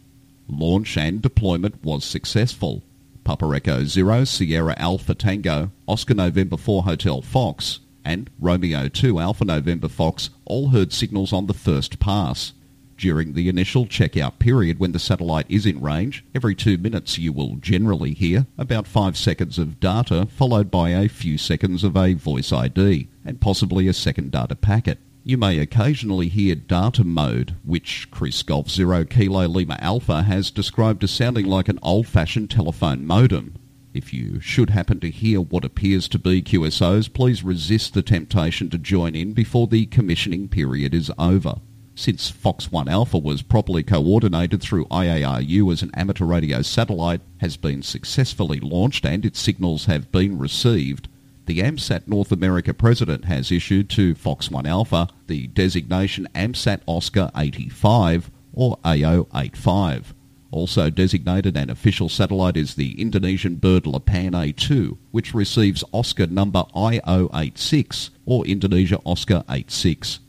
Launch 0.48 0.96
and 0.96 1.20
deployment 1.20 1.82
was 1.84 2.04
successful. 2.04 2.82
Papa 3.24 3.50
Echo 3.54 3.84
0 3.84 4.24
Sierra 4.24 4.74
Alpha 4.78 5.14
Tango 5.14 5.70
Oscar 5.86 6.14
November 6.14 6.56
4 6.56 6.84
Hotel 6.84 7.22
Fox 7.22 7.80
and 8.04 8.30
Romeo 8.40 8.88
2 8.88 9.18
Alpha 9.18 9.44
November 9.44 9.88
Fox 9.88 10.30
all 10.44 10.68
heard 10.68 10.92
signals 10.92 11.32
on 11.32 11.46
the 11.46 11.54
first 11.54 11.98
pass. 11.98 12.52
During 12.96 13.32
the 13.32 13.48
initial 13.48 13.86
checkout 13.86 14.38
period 14.38 14.78
when 14.78 14.92
the 14.92 14.98
satellite 14.98 15.46
is 15.48 15.66
in 15.66 15.80
range, 15.80 16.24
every 16.34 16.54
two 16.54 16.78
minutes 16.78 17.18
you 17.18 17.32
will 17.32 17.56
generally 17.56 18.14
hear 18.14 18.46
about 18.58 18.86
five 18.86 19.16
seconds 19.16 19.58
of 19.58 19.80
data 19.80 20.26
followed 20.26 20.70
by 20.70 20.90
a 20.90 21.08
few 21.08 21.38
seconds 21.38 21.84
of 21.84 21.96
a 21.96 22.14
voice 22.14 22.52
ID 22.52 23.08
and 23.24 23.40
possibly 23.40 23.88
a 23.88 23.92
second 23.92 24.30
data 24.30 24.54
packet. 24.54 24.98
You 25.24 25.38
may 25.38 25.60
occasionally 25.60 26.26
hear 26.26 26.56
data 26.56 27.04
mode, 27.04 27.54
which 27.62 28.08
Chris 28.10 28.42
Golf 28.42 28.68
Zero 28.68 29.04
Kilo 29.04 29.46
Lima 29.46 29.78
Alpha 29.80 30.24
has 30.24 30.50
described 30.50 31.04
as 31.04 31.12
sounding 31.12 31.46
like 31.46 31.68
an 31.68 31.78
old-fashioned 31.80 32.50
telephone 32.50 33.06
modem. 33.06 33.54
If 33.94 34.12
you 34.12 34.40
should 34.40 34.70
happen 34.70 34.98
to 34.98 35.10
hear 35.10 35.40
what 35.40 35.64
appears 35.64 36.08
to 36.08 36.18
be 36.18 36.42
QSOs, 36.42 37.12
please 37.12 37.44
resist 37.44 37.94
the 37.94 38.02
temptation 38.02 38.68
to 38.70 38.78
join 38.78 39.14
in 39.14 39.32
before 39.32 39.68
the 39.68 39.86
commissioning 39.86 40.48
period 40.48 40.92
is 40.92 41.08
over. 41.16 41.60
Since 41.94 42.28
Fox 42.30 42.72
1 42.72 42.88
Alpha 42.88 43.18
was 43.18 43.42
properly 43.42 43.84
coordinated 43.84 44.60
through 44.60 44.86
IARU 44.86 45.72
as 45.72 45.82
an 45.82 45.92
amateur 45.94 46.24
radio 46.24 46.62
satellite, 46.62 47.20
has 47.38 47.56
been 47.56 47.82
successfully 47.82 48.58
launched 48.58 49.06
and 49.06 49.24
its 49.24 49.38
signals 49.38 49.84
have 49.84 50.10
been 50.10 50.36
received, 50.36 51.06
the 51.46 51.58
AMSAT 51.60 52.06
North 52.06 52.30
America 52.30 52.72
president 52.72 53.24
has 53.24 53.50
issued 53.50 53.90
to 53.90 54.14
Fox 54.14 54.50
1 54.50 54.64
Alpha 54.66 55.08
the 55.26 55.48
designation 55.48 56.28
AMSAT 56.34 56.80
Oscar 56.86 57.30
85 57.36 58.30
or 58.52 58.78
AO 58.84 59.26
85. 59.34 60.14
Also 60.52 60.90
designated 60.90 61.56
an 61.56 61.70
official 61.70 62.08
satellite 62.08 62.56
is 62.56 62.74
the 62.74 63.00
Indonesian 63.00 63.56
bird 63.56 63.84
LAPAN 63.84 64.32
A2, 64.32 64.98
which 65.10 65.34
receives 65.34 65.82
Oscar 65.92 66.26
number 66.26 66.64
IO86 66.76 68.10
or 68.26 68.46
Indonesia 68.46 68.98
Oscar 69.04 69.42
86. 69.48 70.20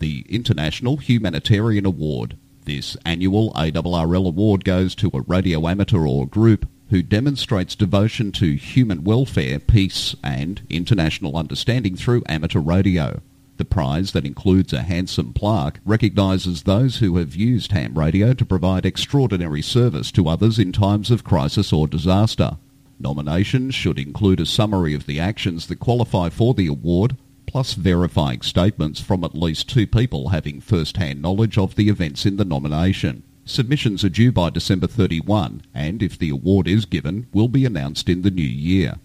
The 0.00 0.26
International 0.28 0.96
Humanitarian 0.96 1.86
Award. 1.86 2.36
This 2.64 2.96
annual 3.06 3.52
ARRL 3.54 4.26
award 4.26 4.64
goes 4.64 4.94
to 4.96 5.10
a 5.14 5.22
radio 5.22 5.66
amateur 5.68 6.06
or 6.06 6.26
group 6.26 6.68
who 6.90 7.02
demonstrates 7.02 7.74
devotion 7.74 8.32
to 8.32 8.56
human 8.56 9.04
welfare, 9.04 9.58
peace 9.58 10.14
and 10.22 10.62
international 10.70 11.36
understanding 11.36 11.96
through 11.96 12.22
amateur 12.26 12.60
radio. 12.60 13.20
The 13.58 13.64
prize, 13.64 14.12
that 14.12 14.24
includes 14.24 14.72
a 14.72 14.82
handsome 14.82 15.32
plaque, 15.32 15.80
recognises 15.84 16.62
those 16.62 16.98
who 16.98 17.16
have 17.16 17.34
used 17.34 17.72
ham 17.72 17.98
radio 17.98 18.32
to 18.32 18.44
provide 18.44 18.86
extraordinary 18.86 19.62
service 19.62 20.12
to 20.12 20.28
others 20.28 20.58
in 20.58 20.72
times 20.72 21.10
of 21.10 21.24
crisis 21.24 21.72
or 21.72 21.88
disaster. 21.88 22.56
Nominations 23.00 23.74
should 23.74 23.98
include 23.98 24.40
a 24.40 24.46
summary 24.46 24.94
of 24.94 25.06
the 25.06 25.20
actions 25.20 25.66
that 25.66 25.80
qualify 25.80 26.28
for 26.28 26.54
the 26.54 26.68
award, 26.68 27.16
plus 27.46 27.74
verifying 27.74 28.42
statements 28.42 29.00
from 29.00 29.24
at 29.24 29.34
least 29.34 29.68
two 29.68 29.86
people 29.86 30.28
having 30.28 30.60
first-hand 30.60 31.20
knowledge 31.20 31.58
of 31.58 31.74
the 31.74 31.88
events 31.88 32.26
in 32.26 32.36
the 32.36 32.44
nomination. 32.44 33.22
Submissions 33.48 34.04
are 34.04 34.10
due 34.10 34.30
by 34.30 34.50
December 34.50 34.86
31 34.86 35.62
and 35.72 36.02
if 36.02 36.18
the 36.18 36.28
award 36.28 36.68
is 36.68 36.84
given 36.84 37.26
will 37.32 37.48
be 37.48 37.64
announced 37.64 38.10
in 38.10 38.20
the 38.20 38.30
new 38.30 38.42
year. 38.42 38.96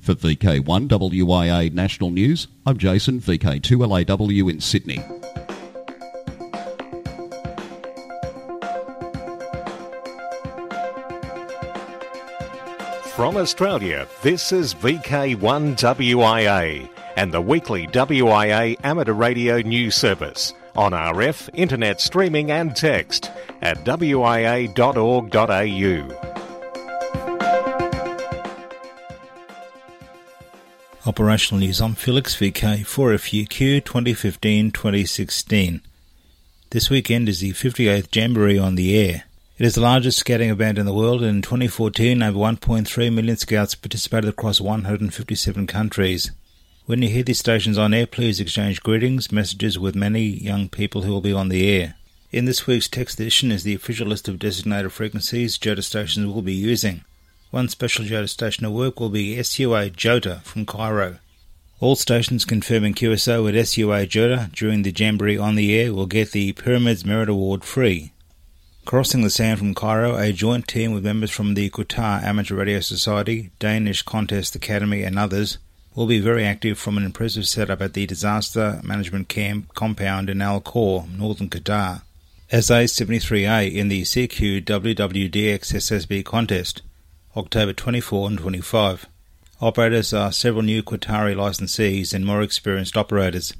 For 0.00 0.14
VK1 0.14 0.86
WIA 0.86 1.72
National 1.72 2.10
News, 2.10 2.46
I'm 2.66 2.76
Jason, 2.76 3.22
VK2LAW 3.22 4.50
in 4.50 4.60
Sydney. 4.60 4.98
From 13.14 13.38
Australia, 13.38 14.06
this 14.20 14.52
is 14.52 14.74
VK1WIA 14.74 16.90
and 17.16 17.32
the 17.32 17.40
weekly 17.40 17.86
WIA 17.86 18.76
amateur 18.84 19.14
radio 19.14 19.62
news 19.62 19.94
service 19.94 20.52
on 20.76 20.92
RF, 20.92 21.50
internet 21.54 22.00
streaming 22.00 22.50
and 22.50 22.76
text 22.76 23.30
at 23.62 23.84
wia.org.au. 23.84 24.66
Operational 31.06 31.60
News. 31.60 31.80
I'm 31.80 31.94
Felix 31.94 32.34
VK 32.36 32.84
for 32.84 33.10
FUQ 33.12 33.82
2015-2016. 33.82 35.80
This 36.70 36.90
weekend 36.90 37.28
is 37.28 37.38
the 37.38 37.52
58th 37.52 38.14
Jamboree 38.14 38.58
on 38.58 38.74
the 38.74 38.98
air. 38.98 39.22
It 39.56 39.64
is 39.64 39.76
the 39.76 39.80
largest 39.80 40.18
scouting 40.18 40.50
event 40.50 40.78
in 40.78 40.84
the 40.84 40.92
world, 40.92 41.22
and 41.22 41.36
in 41.36 41.42
2014, 41.42 42.22
over 42.22 42.36
1.3 42.36 43.12
million 43.14 43.36
scouts 43.36 43.74
participated 43.74 44.28
across 44.28 44.60
157 44.60 45.66
countries. 45.66 46.32
When 46.86 47.02
you 47.02 47.08
hear 47.08 47.24
these 47.24 47.40
stations 47.40 47.78
on 47.78 47.92
air, 47.92 48.06
please 48.06 48.38
exchange 48.38 48.80
greetings, 48.80 49.32
messages 49.32 49.76
with 49.76 49.96
many 49.96 50.22
young 50.22 50.68
people 50.68 51.02
who 51.02 51.10
will 51.10 51.20
be 51.20 51.32
on 51.32 51.48
the 51.48 51.68
air. 51.68 51.96
In 52.30 52.44
this 52.44 52.68
week's 52.68 52.86
text 52.86 53.18
edition 53.18 53.50
is 53.50 53.64
the 53.64 53.74
official 53.74 54.06
list 54.06 54.28
of 54.28 54.38
designated 54.38 54.92
frequencies 54.92 55.58
JOTA 55.58 55.82
stations 55.82 56.32
will 56.32 56.42
be 56.42 56.54
using. 56.54 57.02
One 57.50 57.68
special 57.68 58.04
JOTA 58.04 58.28
station 58.28 58.66
at 58.66 58.70
work 58.70 59.00
will 59.00 59.08
be 59.08 59.42
SUA 59.42 59.90
JOTA 59.90 60.42
from 60.44 60.64
Cairo. 60.64 61.18
All 61.80 61.96
stations 61.96 62.44
confirming 62.44 62.94
QSO 62.94 63.42
with 63.42 63.66
SUA 63.66 64.06
JOTA 64.06 64.52
during 64.52 64.82
the 64.82 64.94
Jamboree 64.96 65.36
on 65.36 65.56
the 65.56 65.76
air 65.76 65.92
will 65.92 66.06
get 66.06 66.30
the 66.30 66.52
Pyramids 66.52 67.04
Merit 67.04 67.28
Award 67.28 67.64
free. 67.64 68.12
Crossing 68.84 69.22
the 69.22 69.30
Sound 69.30 69.58
from 69.58 69.74
Cairo, 69.74 70.14
a 70.14 70.32
joint 70.32 70.68
team 70.68 70.92
with 70.92 71.04
members 71.04 71.32
from 71.32 71.54
the 71.54 71.68
Qatar 71.68 72.22
Amateur 72.22 72.54
Radio 72.54 72.78
Society, 72.78 73.50
Danish 73.58 74.02
Contest 74.02 74.54
Academy, 74.54 75.02
and 75.02 75.18
others 75.18 75.58
will 75.96 76.06
be 76.06 76.20
very 76.20 76.44
active 76.44 76.78
from 76.78 76.98
an 76.98 77.04
impressive 77.04 77.48
setup 77.48 77.80
at 77.80 77.94
the 77.94 78.06
Disaster 78.06 78.80
Management 78.84 79.28
Camp 79.28 79.72
compound 79.74 80.28
in 80.28 80.42
Al 80.42 80.60
Khor, 80.60 81.06
northern 81.10 81.48
Qatar. 81.48 82.02
As 82.52 82.68
A73A 82.68 83.74
in 83.74 83.88
the 83.88 84.02
CQ 84.02 84.62
WWDX 84.66 85.72
SSB 85.72 86.22
contest, 86.22 86.82
October 87.34 87.72
24 87.72 88.28
and 88.28 88.38
25. 88.38 89.06
Operators 89.62 90.12
are 90.12 90.30
several 90.30 90.62
new 90.62 90.82
Qatari 90.82 91.34
licensees 91.34 92.12
and 92.12 92.26
more 92.26 92.42
experienced 92.42 92.98
operators. 92.98 93.54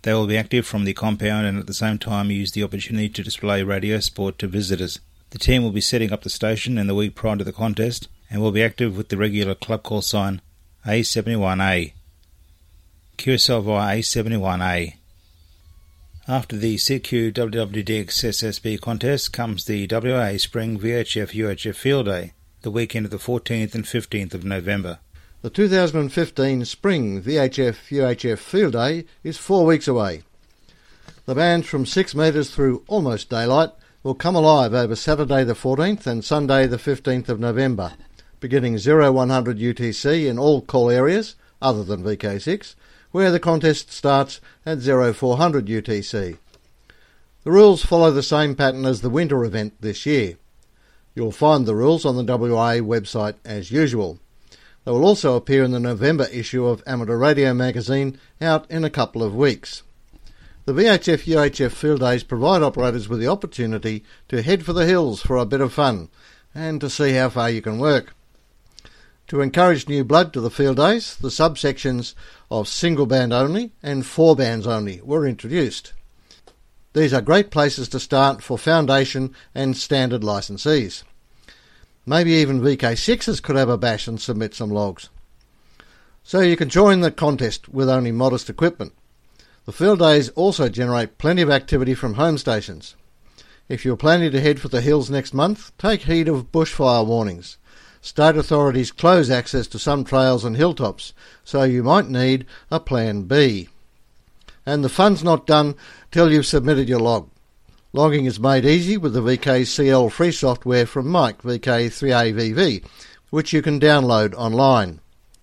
They 0.00 0.14
will 0.14 0.26
be 0.26 0.38
active 0.38 0.66
from 0.66 0.84
the 0.84 0.94
compound 0.94 1.46
and 1.46 1.58
at 1.58 1.66
the 1.66 1.74
same 1.74 1.98
time 1.98 2.30
use 2.30 2.52
the 2.52 2.64
opportunity 2.64 3.10
to 3.10 3.22
display 3.22 3.62
radio 3.62 4.00
sport 4.00 4.38
to 4.38 4.48
visitors. 4.48 4.98
The 5.28 5.38
team 5.38 5.62
will 5.62 5.70
be 5.70 5.82
setting 5.82 6.10
up 6.10 6.22
the 6.22 6.30
station 6.30 6.78
in 6.78 6.86
the 6.86 6.94
week 6.94 7.14
prior 7.14 7.36
to 7.36 7.44
the 7.44 7.52
contest 7.52 8.08
and 8.30 8.40
will 8.40 8.50
be 8.50 8.62
active 8.62 8.96
with 8.96 9.10
the 9.10 9.18
regular 9.18 9.54
club 9.54 9.82
call 9.82 10.00
sign 10.00 10.40
A71A. 10.84 11.92
QSL 13.16 13.62
via 13.62 13.98
A71A. 13.98 14.94
After 16.26 16.56
the 16.56 16.74
CQ 16.74 17.32
WWDX 17.34 18.08
SSB 18.08 18.80
contest 18.80 19.32
comes 19.32 19.64
the 19.64 19.86
WA 19.86 20.36
Spring 20.38 20.80
VHF 20.80 21.30
UHF 21.30 21.76
Field 21.76 22.06
Day, 22.06 22.32
the 22.62 22.72
weekend 22.72 23.04
of 23.06 23.12
the 23.12 23.18
14th 23.18 23.76
and 23.76 23.84
15th 23.84 24.34
of 24.34 24.44
November. 24.44 24.98
The 25.42 25.50
2015 25.50 26.64
Spring 26.64 27.22
VHF 27.22 27.76
UHF 27.88 28.38
Field 28.38 28.72
Day 28.72 29.04
is 29.22 29.38
four 29.38 29.64
weeks 29.64 29.86
away. 29.86 30.22
The 31.26 31.36
bands 31.36 31.68
from 31.68 31.86
6 31.86 32.14
metres 32.16 32.50
through 32.50 32.82
almost 32.88 33.30
daylight 33.30 33.70
will 34.02 34.16
come 34.16 34.34
alive 34.34 34.74
over 34.74 34.96
Saturday 34.96 35.44
the 35.44 35.54
14th 35.54 36.08
and 36.08 36.24
Sunday 36.24 36.66
the 36.66 36.76
15th 36.76 37.28
of 37.28 37.38
November, 37.38 37.92
beginning 38.42 38.76
0100 38.76 39.56
UTC 39.56 40.28
in 40.28 40.38
all 40.38 40.60
call 40.60 40.90
areas 40.90 41.36
other 41.62 41.82
than 41.82 42.02
VK6, 42.02 42.74
where 43.12 43.30
the 43.30 43.40
contest 43.40 43.90
starts 43.90 44.40
at 44.66 44.82
0400 44.82 45.66
UTC. 45.66 46.36
The 47.44 47.50
rules 47.50 47.84
follow 47.84 48.10
the 48.10 48.22
same 48.22 48.54
pattern 48.54 48.84
as 48.84 49.00
the 49.00 49.08
winter 49.10 49.44
event 49.44 49.74
this 49.80 50.04
year. 50.04 50.36
You'll 51.14 51.32
find 51.32 51.64
the 51.64 51.74
rules 51.74 52.04
on 52.04 52.16
the 52.16 52.24
WA 52.24 52.74
website 52.76 53.36
as 53.44 53.70
usual. 53.70 54.18
They 54.84 54.90
will 54.90 55.04
also 55.04 55.36
appear 55.36 55.62
in 55.62 55.70
the 55.70 55.80
November 55.80 56.26
issue 56.32 56.66
of 56.66 56.82
Amateur 56.86 57.16
Radio 57.16 57.54
magazine 57.54 58.18
out 58.40 58.68
in 58.70 58.84
a 58.84 58.90
couple 58.90 59.22
of 59.22 59.34
weeks. 59.34 59.82
The 60.64 60.72
VHF 60.72 61.24
UHF 61.24 61.72
field 61.72 62.00
days 62.00 62.22
provide 62.22 62.62
operators 62.62 63.08
with 63.08 63.20
the 63.20 63.28
opportunity 63.28 64.04
to 64.28 64.42
head 64.42 64.64
for 64.64 64.72
the 64.72 64.86
hills 64.86 65.20
for 65.20 65.36
a 65.36 65.46
bit 65.46 65.60
of 65.60 65.72
fun 65.72 66.08
and 66.54 66.80
to 66.80 66.90
see 66.90 67.12
how 67.12 67.28
far 67.28 67.50
you 67.50 67.62
can 67.62 67.78
work. 67.78 68.14
To 69.28 69.40
encourage 69.40 69.88
new 69.88 70.04
blood 70.04 70.32
to 70.32 70.40
the 70.40 70.50
field 70.50 70.76
days, 70.76 71.16
the 71.16 71.28
subsections 71.28 72.14
of 72.50 72.68
single 72.68 73.06
band 73.06 73.32
only 73.32 73.72
and 73.82 74.04
four 74.04 74.36
bands 74.36 74.66
only 74.66 75.00
were 75.02 75.26
introduced. 75.26 75.92
These 76.92 77.14
are 77.14 77.22
great 77.22 77.50
places 77.50 77.88
to 77.90 78.00
start 78.00 78.42
for 78.42 78.58
foundation 78.58 79.34
and 79.54 79.76
standard 79.76 80.22
licensees. 80.22 81.04
Maybe 82.04 82.32
even 82.32 82.60
VK6s 82.60 83.42
could 83.42 83.56
have 83.56 83.68
a 83.68 83.78
bash 83.78 84.06
and 84.06 84.20
submit 84.20 84.54
some 84.54 84.70
logs. 84.70 85.08
So 86.24 86.40
you 86.40 86.56
can 86.56 86.68
join 86.68 87.00
the 87.00 87.10
contest 87.10 87.68
with 87.68 87.88
only 87.88 88.12
modest 88.12 88.50
equipment. 88.50 88.92
The 89.64 89.72
field 89.72 90.00
days 90.00 90.28
also 90.30 90.68
generate 90.68 91.18
plenty 91.18 91.42
of 91.42 91.50
activity 91.50 91.94
from 91.94 92.14
home 92.14 92.36
stations. 92.36 92.96
If 93.68 93.84
you're 93.84 93.96
planning 93.96 94.32
to 94.32 94.40
head 94.40 94.60
for 94.60 94.68
the 94.68 94.80
hills 94.80 95.08
next 95.08 95.32
month, 95.32 95.70
take 95.78 96.02
heed 96.02 96.28
of 96.28 96.52
bushfire 96.52 97.06
warnings. 97.06 97.56
State 98.04 98.36
authorities 98.36 98.90
close 98.90 99.30
access 99.30 99.68
to 99.68 99.78
some 99.78 100.02
trails 100.02 100.44
and 100.44 100.56
hilltops, 100.56 101.12
so 101.44 101.62
you 101.62 101.84
might 101.84 102.08
need 102.08 102.44
a 102.68 102.80
plan 102.80 103.22
B. 103.22 103.68
And 104.66 104.82
the 104.82 104.88
fun's 104.88 105.22
not 105.22 105.46
done 105.46 105.76
till 106.10 106.32
you've 106.32 106.44
submitted 106.44 106.88
your 106.88 106.98
log. 106.98 107.30
Logging 107.92 108.24
is 108.24 108.40
made 108.40 108.64
easy 108.64 108.96
with 108.96 109.12
the 109.14 109.22
VKCL 109.22 110.10
free 110.10 110.32
software 110.32 110.84
from 110.84 111.06
Mike 111.06 111.42
VK3AVV, 111.42 112.84
which 113.30 113.52
you 113.52 113.62
can 113.62 113.78
download 113.78 114.34
online. 114.34 114.98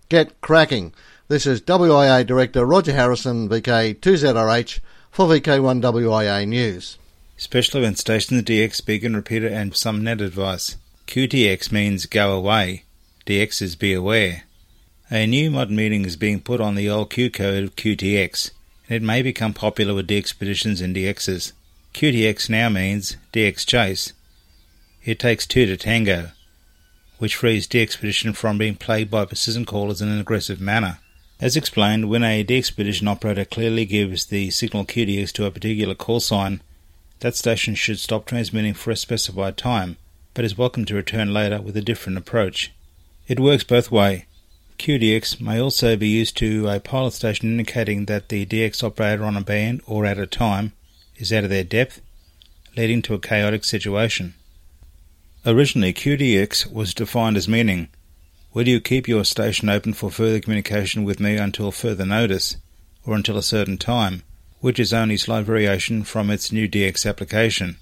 Get 0.09 0.41
cracking. 0.41 0.93
This 1.29 1.45
is 1.45 1.61
WIA 1.61 2.27
Director 2.27 2.65
Roger 2.65 2.91
Harrison, 2.91 3.47
VK2ZRH, 3.47 4.79
for 5.11 5.27
VK1WIA 5.27 6.45
News. 6.45 6.97
Special 7.37 7.79
event 7.79 7.99
stations 7.99 8.43
DX, 8.43 8.85
beacon 8.85 9.15
repeater, 9.15 9.47
and 9.47 9.73
some 9.73 10.03
net 10.03 10.19
advice. 10.19 10.75
QTX 11.09 11.71
means 11.71 12.05
go 12.05 12.33
away. 12.33 12.83
DX 13.25 13.63
is 13.63 13.75
be 13.75 13.93
aware. 13.93 14.43
A 15.09 15.25
new 15.25 15.49
modern 15.49 15.75
meaning 15.75 16.05
is 16.05 16.15
being 16.15 16.39
put 16.39 16.61
on 16.61 16.75
the 16.75 16.87
old 16.87 17.09
Q 17.09 17.31
code 17.31 17.63
of 17.63 17.75
QTX, 17.75 18.51
and 18.87 18.95
it 18.95 19.01
may 19.01 19.23
become 19.23 19.55
popular 19.55 19.95
with 19.95 20.07
DXpeditions 20.07 20.83
and 20.83 20.95
DXs. 20.95 21.53
QTX 21.95 22.47
now 22.51 22.69
means 22.69 23.17
DX 23.33 23.65
Chase. 23.65 24.13
It 25.03 25.17
takes 25.17 25.47
two 25.47 25.65
to 25.65 25.77
tango, 25.77 26.29
which 27.17 27.37
frees 27.37 27.67
DXpedition 27.67 28.35
from 28.35 28.59
being 28.59 28.75
plagued 28.75 29.09
by 29.09 29.25
persistent 29.25 29.65
callers 29.65 30.03
in 30.03 30.09
an 30.09 30.19
aggressive 30.19 30.61
manner. 30.61 30.99
As 31.41 31.57
explained, 31.57 32.07
when 32.07 32.23
a 32.23 32.43
DXpedition 32.43 33.07
operator 33.07 33.45
clearly 33.45 33.87
gives 33.87 34.27
the 34.27 34.51
signal 34.51 34.85
QTX 34.85 35.31
to 35.31 35.45
a 35.45 35.51
particular 35.51 35.95
call 35.95 36.19
sign, 36.19 36.61
that 37.21 37.35
station 37.35 37.73
should 37.73 37.97
stop 37.97 38.27
transmitting 38.27 38.75
for 38.75 38.91
a 38.91 38.95
specified 38.95 39.57
time, 39.57 39.97
but 40.33 40.45
is 40.45 40.57
welcome 40.57 40.85
to 40.85 40.95
return 40.95 41.33
later 41.33 41.61
with 41.61 41.75
a 41.77 41.81
different 41.81 42.17
approach. 42.17 42.71
It 43.27 43.39
works 43.39 43.63
both 43.63 43.91
way. 43.91 44.25
QDX 44.77 45.41
may 45.41 45.59
also 45.59 45.95
be 45.95 46.07
used 46.07 46.37
to 46.37 46.67
a 46.67 46.79
pilot 46.79 47.13
station 47.13 47.49
indicating 47.49 48.05
that 48.05 48.29
the 48.29 48.45
DX 48.45 48.83
operator 48.83 49.25
on 49.25 49.35
a 49.35 49.41
band 49.41 49.81
or 49.85 50.05
at 50.05 50.17
a 50.17 50.25
time 50.25 50.73
is 51.17 51.33
out 51.33 51.43
of 51.43 51.49
their 51.49 51.63
depth, 51.63 52.01
leading 52.77 53.01
to 53.03 53.13
a 53.13 53.19
chaotic 53.19 53.63
situation. 53.63 54.35
Originally, 55.45 55.93
QDX 55.93 56.71
was 56.71 56.93
defined 56.93 57.37
as 57.37 57.47
meaning, 57.47 57.89
Will 58.51 58.67
you 58.67 58.81
keep 58.81 59.07
your 59.07 59.25
station 59.25 59.69
open 59.69 59.93
for 59.93 60.09
further 60.09 60.39
communication 60.39 61.03
with 61.03 61.19
me 61.19 61.37
until 61.37 61.71
further 61.71 62.05
notice, 62.05 62.57
or 63.05 63.15
until 63.15 63.37
a 63.37 63.43
certain 63.43 63.77
time, 63.77 64.23
which 64.59 64.79
is 64.79 64.91
only 64.91 65.17
slight 65.17 65.45
variation 65.45 66.03
from 66.03 66.29
its 66.29 66.51
new 66.51 66.67
DX 66.67 67.07
application. 67.07 67.77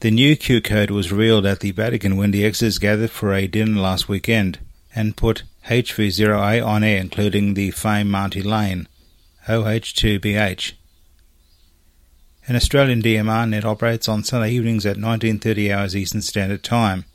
The 0.00 0.10
new 0.10 0.36
Q 0.36 0.60
code 0.60 0.90
was 0.90 1.10
revealed 1.10 1.46
at 1.46 1.60
the 1.60 1.70
Vatican 1.70 2.18
when 2.18 2.30
the 2.30 2.44
exes 2.44 2.78
gathered 2.78 3.10
for 3.10 3.32
a 3.32 3.46
dinner 3.46 3.80
last 3.80 4.10
weekend 4.10 4.58
and 4.94 5.16
put 5.16 5.44
HV0A 5.68 6.62
on 6.64 6.84
air, 6.84 7.00
including 7.00 7.54
the 7.54 7.70
famed 7.70 8.10
Martti 8.10 8.44
Laine, 8.44 8.88
OH2BH. 9.48 10.72
An 12.46 12.56
Australian 12.56 13.00
DMR 13.00 13.48
net 13.48 13.64
operates 13.64 14.06
on 14.06 14.22
Sunday 14.22 14.52
evenings 14.52 14.84
at 14.84 14.98
19:30 14.98 15.72
hours 15.72 15.96
Eastern 15.96 16.20
Standard 16.20 16.62
Time. 16.62 17.06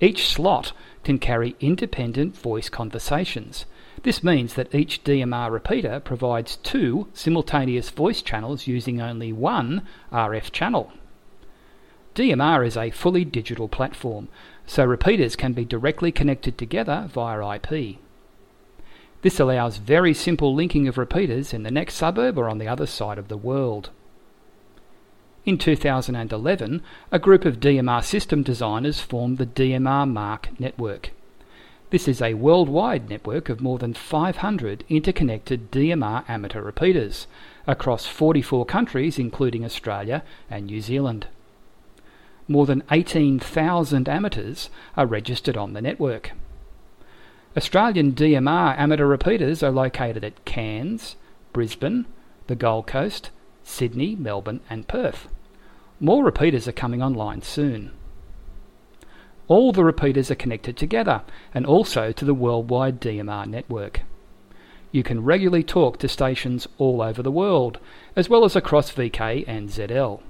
Each 0.00 0.26
slot 0.26 0.72
can 1.04 1.20
carry 1.20 1.54
independent 1.60 2.36
voice 2.36 2.68
conversations. 2.68 3.64
This 4.02 4.24
means 4.24 4.54
that 4.54 4.74
each 4.74 5.04
DMR 5.04 5.50
repeater 5.50 6.00
provides 6.00 6.56
two 6.56 7.08
simultaneous 7.12 7.90
voice 7.90 8.22
channels 8.22 8.66
using 8.66 9.00
only 9.00 9.30
one 9.32 9.82
RF 10.10 10.50
channel. 10.52 10.92
DMR 12.14 12.66
is 12.66 12.78
a 12.78 12.90
fully 12.90 13.24
digital 13.26 13.68
platform, 13.68 14.28
so 14.66 14.84
repeaters 14.84 15.36
can 15.36 15.52
be 15.52 15.64
directly 15.66 16.10
connected 16.10 16.56
together 16.56 17.08
via 17.12 17.56
IP. 17.56 17.98
This 19.22 19.38
allows 19.38 19.76
very 19.76 20.14
simple 20.14 20.54
linking 20.54 20.88
of 20.88 20.96
repeaters 20.96 21.52
in 21.52 21.62
the 21.62 21.70
next 21.70 21.94
suburb 21.94 22.38
or 22.38 22.48
on 22.48 22.56
the 22.56 22.68
other 22.68 22.86
side 22.86 23.18
of 23.18 23.28
the 23.28 23.36
world. 23.36 23.90
In 25.44 25.58
2011, 25.58 26.82
a 27.12 27.18
group 27.18 27.44
of 27.44 27.60
DMR 27.60 28.02
system 28.02 28.42
designers 28.42 29.00
formed 29.00 29.36
the 29.36 29.46
DMR 29.46 30.10
MARC 30.10 30.58
network. 30.58 31.10
This 31.90 32.06
is 32.06 32.22
a 32.22 32.34
worldwide 32.34 33.10
network 33.10 33.48
of 33.48 33.60
more 33.60 33.76
than 33.76 33.94
500 33.94 34.84
interconnected 34.88 35.72
DMR 35.72 36.24
amateur 36.28 36.62
repeaters 36.62 37.26
across 37.66 38.06
44 38.06 38.64
countries, 38.64 39.18
including 39.18 39.64
Australia 39.64 40.22
and 40.48 40.66
New 40.66 40.80
Zealand. 40.80 41.26
More 42.46 42.64
than 42.64 42.84
18,000 42.92 44.08
amateurs 44.08 44.70
are 44.96 45.06
registered 45.06 45.56
on 45.56 45.72
the 45.72 45.82
network. 45.82 46.30
Australian 47.56 48.12
DMR 48.12 48.78
amateur 48.78 49.06
repeaters 49.06 49.60
are 49.60 49.72
located 49.72 50.22
at 50.22 50.44
Cairns, 50.44 51.16
Brisbane, 51.52 52.06
the 52.46 52.54
Gold 52.54 52.86
Coast, 52.86 53.30
Sydney, 53.64 54.14
Melbourne, 54.14 54.60
and 54.70 54.86
Perth. 54.86 55.28
More 55.98 56.24
repeaters 56.24 56.68
are 56.68 56.72
coming 56.72 57.02
online 57.02 57.42
soon. 57.42 57.90
All 59.50 59.72
the 59.72 59.82
repeaters 59.82 60.30
are 60.30 60.36
connected 60.36 60.76
together 60.76 61.22
and 61.52 61.66
also 61.66 62.12
to 62.12 62.24
the 62.24 62.34
worldwide 62.34 63.00
DMR 63.00 63.48
network. 63.48 64.02
You 64.92 65.02
can 65.02 65.24
regularly 65.24 65.64
talk 65.64 65.98
to 65.98 66.08
stations 66.08 66.68
all 66.78 67.02
over 67.02 67.20
the 67.20 67.32
world, 67.32 67.80
as 68.14 68.28
well 68.28 68.44
as 68.44 68.54
across 68.54 68.92
VK 68.92 69.42
and 69.48 69.68
ZL. 69.68 70.20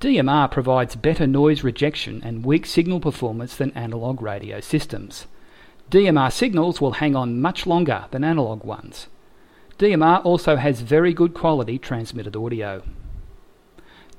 DMR 0.00 0.50
provides 0.50 0.96
better 0.96 1.26
noise 1.26 1.62
rejection 1.62 2.22
and 2.24 2.46
weak 2.46 2.64
signal 2.64 2.98
performance 2.98 3.56
than 3.56 3.72
analog 3.72 4.22
radio 4.22 4.60
systems. 4.60 5.26
DMR 5.90 6.32
signals 6.32 6.80
will 6.80 6.92
hang 6.92 7.14
on 7.14 7.42
much 7.42 7.66
longer 7.66 8.06
than 8.10 8.24
analog 8.24 8.64
ones. 8.64 9.06
DMR 9.78 10.24
also 10.24 10.56
has 10.56 10.80
very 10.80 11.12
good 11.12 11.34
quality 11.34 11.78
transmitted 11.78 12.36
audio. 12.36 12.82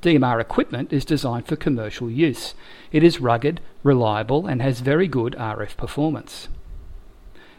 DMR 0.02 0.40
equipment 0.40 0.94
is 0.94 1.04
designed 1.04 1.46
for 1.46 1.58
commercial 1.58 2.10
use. 2.10 2.54
It 2.94 3.04
is 3.04 3.20
rugged, 3.20 3.60
reliable, 3.84 4.48
and 4.48 4.62
has 4.62 4.80
very 4.80 5.10
good 5.10 5.36
RF 5.38 5.76
performance. 5.76 6.48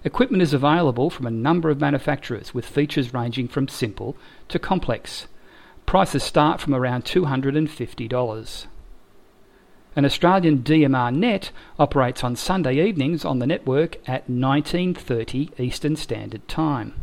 Equipment 0.04 0.42
is 0.42 0.54
available 0.54 1.10
from 1.10 1.26
a 1.26 1.30
number 1.30 1.68
of 1.68 1.80
manufacturers 1.80 2.54
with 2.54 2.64
features 2.64 3.12
ranging 3.12 3.46
from 3.46 3.68
simple 3.68 4.16
to 4.48 4.58
complex. 4.58 5.26
Prices 5.84 6.22
start 6.22 6.62
from 6.62 6.74
around 6.74 7.04
$250. 7.04 8.66
An 9.96 10.04
Australian 10.06 10.62
DMR 10.62 11.14
net 11.14 11.50
operates 11.78 12.24
on 12.24 12.36
Sunday 12.36 12.80
evenings 12.86 13.22
on 13.24 13.40
the 13.40 13.46
network 13.46 13.98
at 14.08 14.30
19:30 14.30 15.50
Eastern 15.60 15.96
Standard 15.96 16.48
Time. 16.48 16.94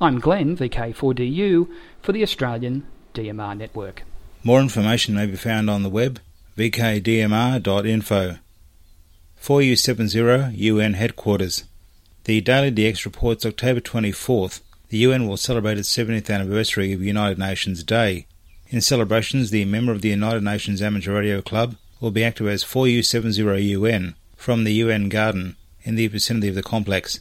I'm 0.00 0.18
Glenn, 0.18 0.54
VK4DU, 0.54 1.68
for 2.02 2.12
the 2.12 2.22
Australian 2.22 2.84
DMR 3.14 3.56
network. 3.56 4.02
More 4.44 4.60
information 4.60 5.14
may 5.14 5.26
be 5.26 5.36
found 5.36 5.70
on 5.70 5.82
the 5.82 5.88
web 5.88 6.20
vkdmr.info. 6.56 8.36
4U70 9.42 10.56
UN 10.56 10.94
Headquarters. 10.94 11.64
The 12.24 12.40
Daily 12.40 12.70
DX 12.70 13.04
reports 13.04 13.44
October 13.44 13.80
24th 13.80 14.60
the 14.94 14.98
UN 14.98 15.26
will 15.26 15.36
celebrate 15.36 15.78
its 15.78 15.92
70th 15.92 16.32
anniversary 16.32 16.92
of 16.92 17.02
United 17.02 17.36
Nations 17.36 17.82
Day. 17.82 18.26
In 18.68 18.80
celebrations, 18.80 19.50
the 19.50 19.64
member 19.64 19.90
of 19.90 20.02
the 20.02 20.10
United 20.10 20.44
Nations 20.44 20.80
Amateur 20.80 21.14
Radio 21.14 21.40
Club 21.42 21.74
will 22.00 22.12
be 22.12 22.22
active 22.22 22.46
as 22.46 22.62
4U70UN 22.62 24.14
from 24.36 24.62
the 24.62 24.74
UN 24.74 25.08
Garden 25.08 25.56
in 25.82 25.96
the 25.96 26.06
vicinity 26.06 26.48
of 26.48 26.54
the 26.54 26.62
complex. 26.62 27.18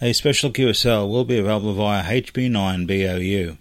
A 0.00 0.12
special 0.12 0.52
QSL 0.52 1.10
will 1.10 1.24
be 1.24 1.38
available 1.38 1.72
via 1.72 2.04
HB9BOU. 2.04 3.56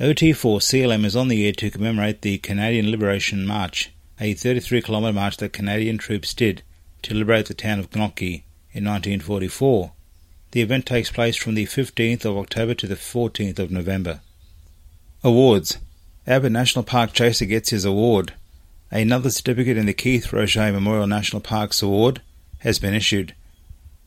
OT4CLM 0.00 1.04
is 1.04 1.14
on 1.14 1.28
the 1.28 1.46
air 1.46 1.52
to 1.52 1.70
commemorate 1.70 2.22
the 2.22 2.38
Canadian 2.38 2.90
Liberation 2.90 3.46
March, 3.46 3.92
a 4.18 4.34
33 4.34 4.82
kilometre 4.82 5.12
march 5.12 5.36
that 5.36 5.52
Canadian 5.52 5.98
troops 5.98 6.34
did 6.34 6.62
to 7.02 7.14
liberate 7.14 7.46
the 7.46 7.54
town 7.54 7.78
of 7.78 7.90
Knokke 7.90 8.42
in 8.72 8.84
1944. 8.84 9.92
The 10.50 10.62
event 10.62 10.86
takes 10.86 11.12
place 11.12 11.36
from 11.36 11.54
the 11.54 11.66
15th 11.66 12.24
of 12.24 12.36
October 12.36 12.74
to 12.74 12.88
the 12.88 12.96
14th 12.96 13.60
of 13.60 13.70
November. 13.70 14.20
Awards 15.22 15.78
Abbott 16.26 16.50
National 16.50 16.82
Park 16.82 17.12
Chaser 17.12 17.44
gets 17.44 17.70
his 17.70 17.84
award. 17.84 18.34
Another 18.90 19.30
certificate 19.30 19.76
in 19.76 19.86
the 19.86 19.94
Keith 19.94 20.32
Roget 20.32 20.72
Memorial 20.72 21.06
National 21.06 21.40
Parks 21.40 21.82
Award 21.82 22.20
has 22.58 22.80
been 22.80 22.94
issued. 22.94 23.32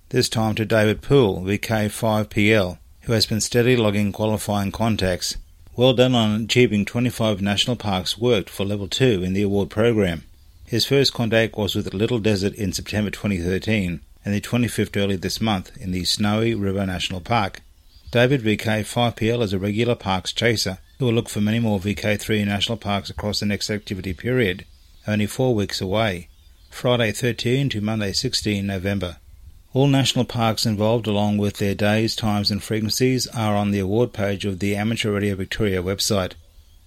This 0.09 0.27
time 0.27 0.53
to 0.55 0.65
David 0.65 1.01
Poole, 1.01 1.43
VK5PL, 1.43 2.77
who 3.03 3.13
has 3.13 3.25
been 3.25 3.39
steadily 3.39 3.77
logging 3.77 4.11
qualifying 4.11 4.73
contacts. 4.73 5.37
Well 5.77 5.93
done 5.93 6.15
on 6.15 6.45
achieving 6.45 6.85
25 6.85 7.39
national 7.39 7.75
parks 7.75 8.17
worked 8.17 8.49
for 8.49 8.65
Level 8.65 8.87
2 8.87 9.21
in 9.23 9.33
the 9.33 9.43
award 9.43 9.69
program. 9.69 10.23
His 10.65 10.87
first 10.87 11.13
contact 11.13 11.55
was 11.55 11.75
with 11.75 11.93
Little 11.93 12.17
Desert 12.17 12.55
in 12.55 12.73
September 12.73 13.11
2013 13.11 14.01
and 14.25 14.33
the 14.33 14.41
25th 14.41 14.97
early 14.97 15.17
this 15.17 15.39
month 15.39 15.77
in 15.77 15.91
the 15.91 16.03
Snowy 16.03 16.55
River 16.55 16.83
National 16.87 17.21
Park. 17.21 17.61
David 18.09 18.41
VK 18.41 18.85
5PL 18.85 19.43
is 19.43 19.53
a 19.53 19.59
regular 19.59 19.93
parks 19.93 20.33
chaser 20.33 20.79
who 20.97 21.05
will 21.05 21.13
look 21.13 21.29
for 21.29 21.41
many 21.41 21.59
more 21.59 21.79
VK3 21.79 22.43
national 22.43 22.79
parks 22.79 23.11
across 23.11 23.39
the 23.39 23.45
next 23.45 23.69
activity 23.69 24.15
period, 24.15 24.65
only 25.05 25.27
four 25.27 25.53
weeks 25.53 25.79
away, 25.79 26.27
Friday 26.71 27.11
13 27.11 27.69
to 27.69 27.81
Monday 27.81 28.13
16 28.13 28.65
November. 28.65 29.17
All 29.73 29.87
national 29.87 30.25
parks 30.25 30.65
involved, 30.65 31.07
along 31.07 31.37
with 31.37 31.57
their 31.57 31.75
days, 31.75 32.15
times, 32.15 32.49
and 32.49 32.63
frequencies, 32.63 33.27
are 33.27 33.55
on 33.55 33.71
the 33.71 33.79
award 33.79 34.13
page 34.13 34.45
of 34.45 34.59
the 34.59 34.75
Amateur 34.75 35.11
Radio 35.11 35.35
Victoria 35.35 35.83
website. 35.83 36.33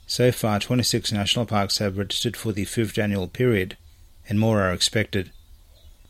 So 0.07 0.33
far, 0.33 0.59
26 0.59 1.13
national 1.13 1.47
parks 1.47 1.79
have 1.79 1.99
registered 1.99 2.37
for 2.37 2.53
the 2.53 2.65
fifth 2.65 2.99
annual 2.99 3.29
period, 3.29 3.77
and 4.29 4.41
more 4.41 4.63
are 4.63 4.73
expected. 4.73 5.31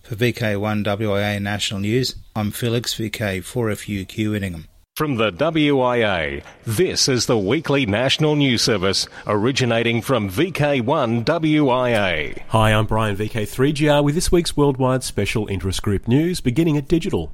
For 0.02 0.14
VK1WIA 0.14 1.42
National 1.42 1.80
News, 1.80 2.14
I'm 2.34 2.50
Felix 2.50 2.94
VK4FUQ 2.94 4.36
Inningham. 4.36 4.68
From 4.96 5.16
the 5.16 5.32
WIA, 5.32 6.42
this 6.66 7.08
is 7.08 7.24
the 7.24 7.38
weekly 7.38 7.86
national 7.86 8.36
news 8.36 8.60
service 8.60 9.08
originating 9.26 10.02
from 10.02 10.28
VK1WIA. 10.28 12.42
Hi, 12.48 12.74
I'm 12.74 12.84
Brian 12.84 13.16
VK3GR 13.16 14.04
with 14.04 14.14
this 14.14 14.30
week's 14.30 14.58
worldwide 14.58 15.02
special 15.02 15.46
interest 15.46 15.80
group 15.80 16.06
news 16.06 16.42
beginning 16.42 16.76
at 16.76 16.86
Digital. 16.86 17.32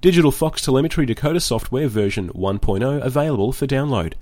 Digital 0.00 0.32
Fox 0.32 0.62
Telemetry 0.62 1.04
Decoder 1.04 1.42
software 1.42 1.88
version 1.88 2.30
1.0 2.30 3.04
available 3.04 3.52
for 3.52 3.66
download. 3.66 4.14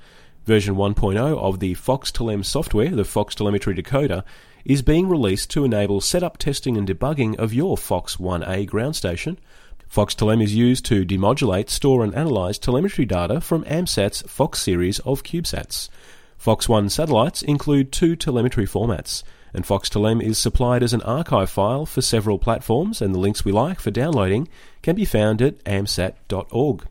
Version 0.45 0.75
1.0 0.75 1.17
of 1.39 1.61
the 1.61 1.75
Fox 1.75 2.11
Telem 2.11 2.45
software, 2.45 2.91
the 2.91 3.05
Fox 3.05 3.37
Telemetry 3.37 3.77
Decoder, 3.77 4.25
is 4.65 4.83
being 4.83 5.09
released 5.09 5.49
to 5.51 5.65
enable 5.65 6.01
setup 6.01 6.39
testing 6.39 6.77
and 6.77 6.89
debugging 6.89 7.37
of 7.37 7.55
your 7.55 7.77
Fox 7.77 8.17
1A 8.17 8.67
ground 8.67 8.97
station. 8.97 9.39
Fox 9.89 10.15
Telem 10.15 10.43
is 10.43 10.55
used 10.55 10.85
to 10.87 11.05
demodulate, 11.05 11.69
store 11.69 12.03
and 12.03 12.15
analyze 12.15 12.59
telemetry 12.59 13.05
data 13.05 13.41
from 13.41 13.65
AMSAT's 13.65 14.23
Fox 14.23 14.61
series 14.61 14.99
of 15.01 15.23
CubeSats. 15.23 15.89
Fox 16.37 16.69
1 16.69 16.89
satellites 16.89 17.43
include 17.43 17.93
two 17.93 18.17
telemetry 18.17 18.67
formats, 18.67 19.23
and 19.55 19.65
Fox 19.65 19.89
Telem 19.89 20.23
is 20.23 20.37
supplied 20.37 20.83
as 20.83 20.93
an 20.93 21.03
archive 21.03 21.49
file 21.49 21.87
for 21.87 22.03
several 22.03 22.39
platforms, 22.39 23.01
and 23.01 23.15
the 23.15 23.19
links 23.19 23.45
we 23.45 23.53
like 23.53 23.81
for 23.81 23.91
downloading 23.91 24.49
can 24.83 24.97
be 24.97 25.05
found 25.05 25.41
at 25.41 25.63
amsat.org. 25.65 26.85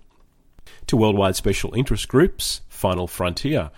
To 0.88 0.98
worldwide 0.98 1.36
special 1.36 1.74
interest 1.76 2.08
groups, 2.08 2.62
Final 2.70 3.08
Frontier, 3.08 3.70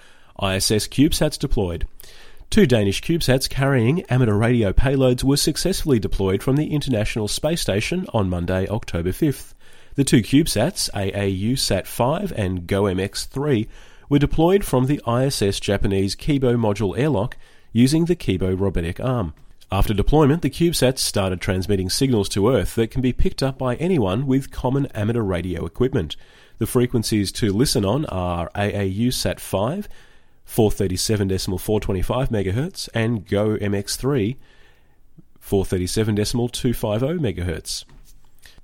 ISS 0.41 0.87
CubeSats 0.87 1.39
deployed. 1.39 1.87
Two 2.49 2.65
Danish 2.65 3.01
CubeSats 3.01 3.49
carrying 3.49 4.03
amateur 4.03 4.35
radio 4.35 4.71
payloads 4.71 5.23
were 5.23 5.35
successfully 5.35 5.99
deployed 5.99 6.41
from 6.41 6.55
the 6.55 6.73
International 6.73 7.27
Space 7.27 7.59
Station 7.59 8.05
on 8.13 8.29
Monday, 8.29 8.67
October 8.67 9.09
5th. 9.09 9.53
The 9.95 10.05
two 10.05 10.21
CubeSats, 10.21 10.89
AAU 10.91 11.59
Sat 11.59 11.85
5 11.85 12.31
and 12.35 12.67
GOMX 12.67 13.27
3, 13.27 13.67
were 14.09 14.19
deployed 14.19 14.63
from 14.63 14.85
the 14.85 15.01
ISS 15.07 15.59
Japanese 15.59 16.15
Kibo 16.15 16.55
module 16.55 16.97
airlock 16.97 17.35
using 17.73 18.05
the 18.05 18.15
Kibo 18.15 18.57
robotic 18.57 18.99
arm. 18.99 19.33
After 19.71 19.93
deployment, 19.93 20.41
the 20.41 20.49
CubeSats 20.49 20.99
started 20.99 21.41
transmitting 21.41 21.89
signals 21.89 22.29
to 22.29 22.49
Earth 22.49 22.75
that 22.75 22.91
can 22.91 23.01
be 23.01 23.11
picked 23.11 23.41
up 23.41 23.57
by 23.57 23.75
anyone 23.75 24.27
with 24.27 24.51
common 24.51 24.85
amateur 24.87 25.23
radio 25.23 25.65
equipment. 25.65 26.15
The 26.59 26.67
frequencies 26.67 27.31
to 27.33 27.51
listen 27.51 27.83
on 27.83 28.05
are 28.05 28.49
AAU 28.55 29.11
Sat 29.11 29.39
5, 29.41 29.89
437.425 30.47 32.29
MHz, 32.29 32.89
and 32.93 33.27
GO 33.27 33.57
MX3, 33.57 34.37
437.250 35.41 37.19
MHz. 37.19 37.85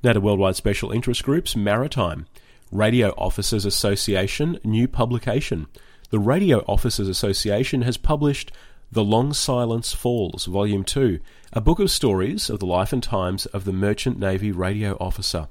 Now 0.03 0.13
to 0.13 0.21
worldwide 0.21 0.55
special 0.55 0.91
interest 0.91 1.23
groups, 1.23 1.55
Maritime. 1.55 2.25
Radio 2.71 3.09
Officers 3.17 3.65
Association 3.65 4.57
new 4.63 4.87
publication. 4.87 5.67
The 6.09 6.19
Radio 6.19 6.63
Officers 6.67 7.07
Association 7.07 7.81
has 7.81 7.97
published 7.97 8.51
The 8.91 9.03
Long 9.03 9.33
Silence 9.33 9.93
Falls, 9.93 10.45
Volume 10.45 10.83
2, 10.83 11.19
a 11.53 11.61
book 11.61 11.79
of 11.79 11.91
stories 11.91 12.49
of 12.49 12.59
the 12.59 12.65
life 12.65 12.93
and 12.93 13.03
times 13.03 13.45
of 13.47 13.65
the 13.65 13.73
Merchant 13.73 14.17
Navy 14.17 14.51
radio 14.51 14.95
officer. 14.99 15.49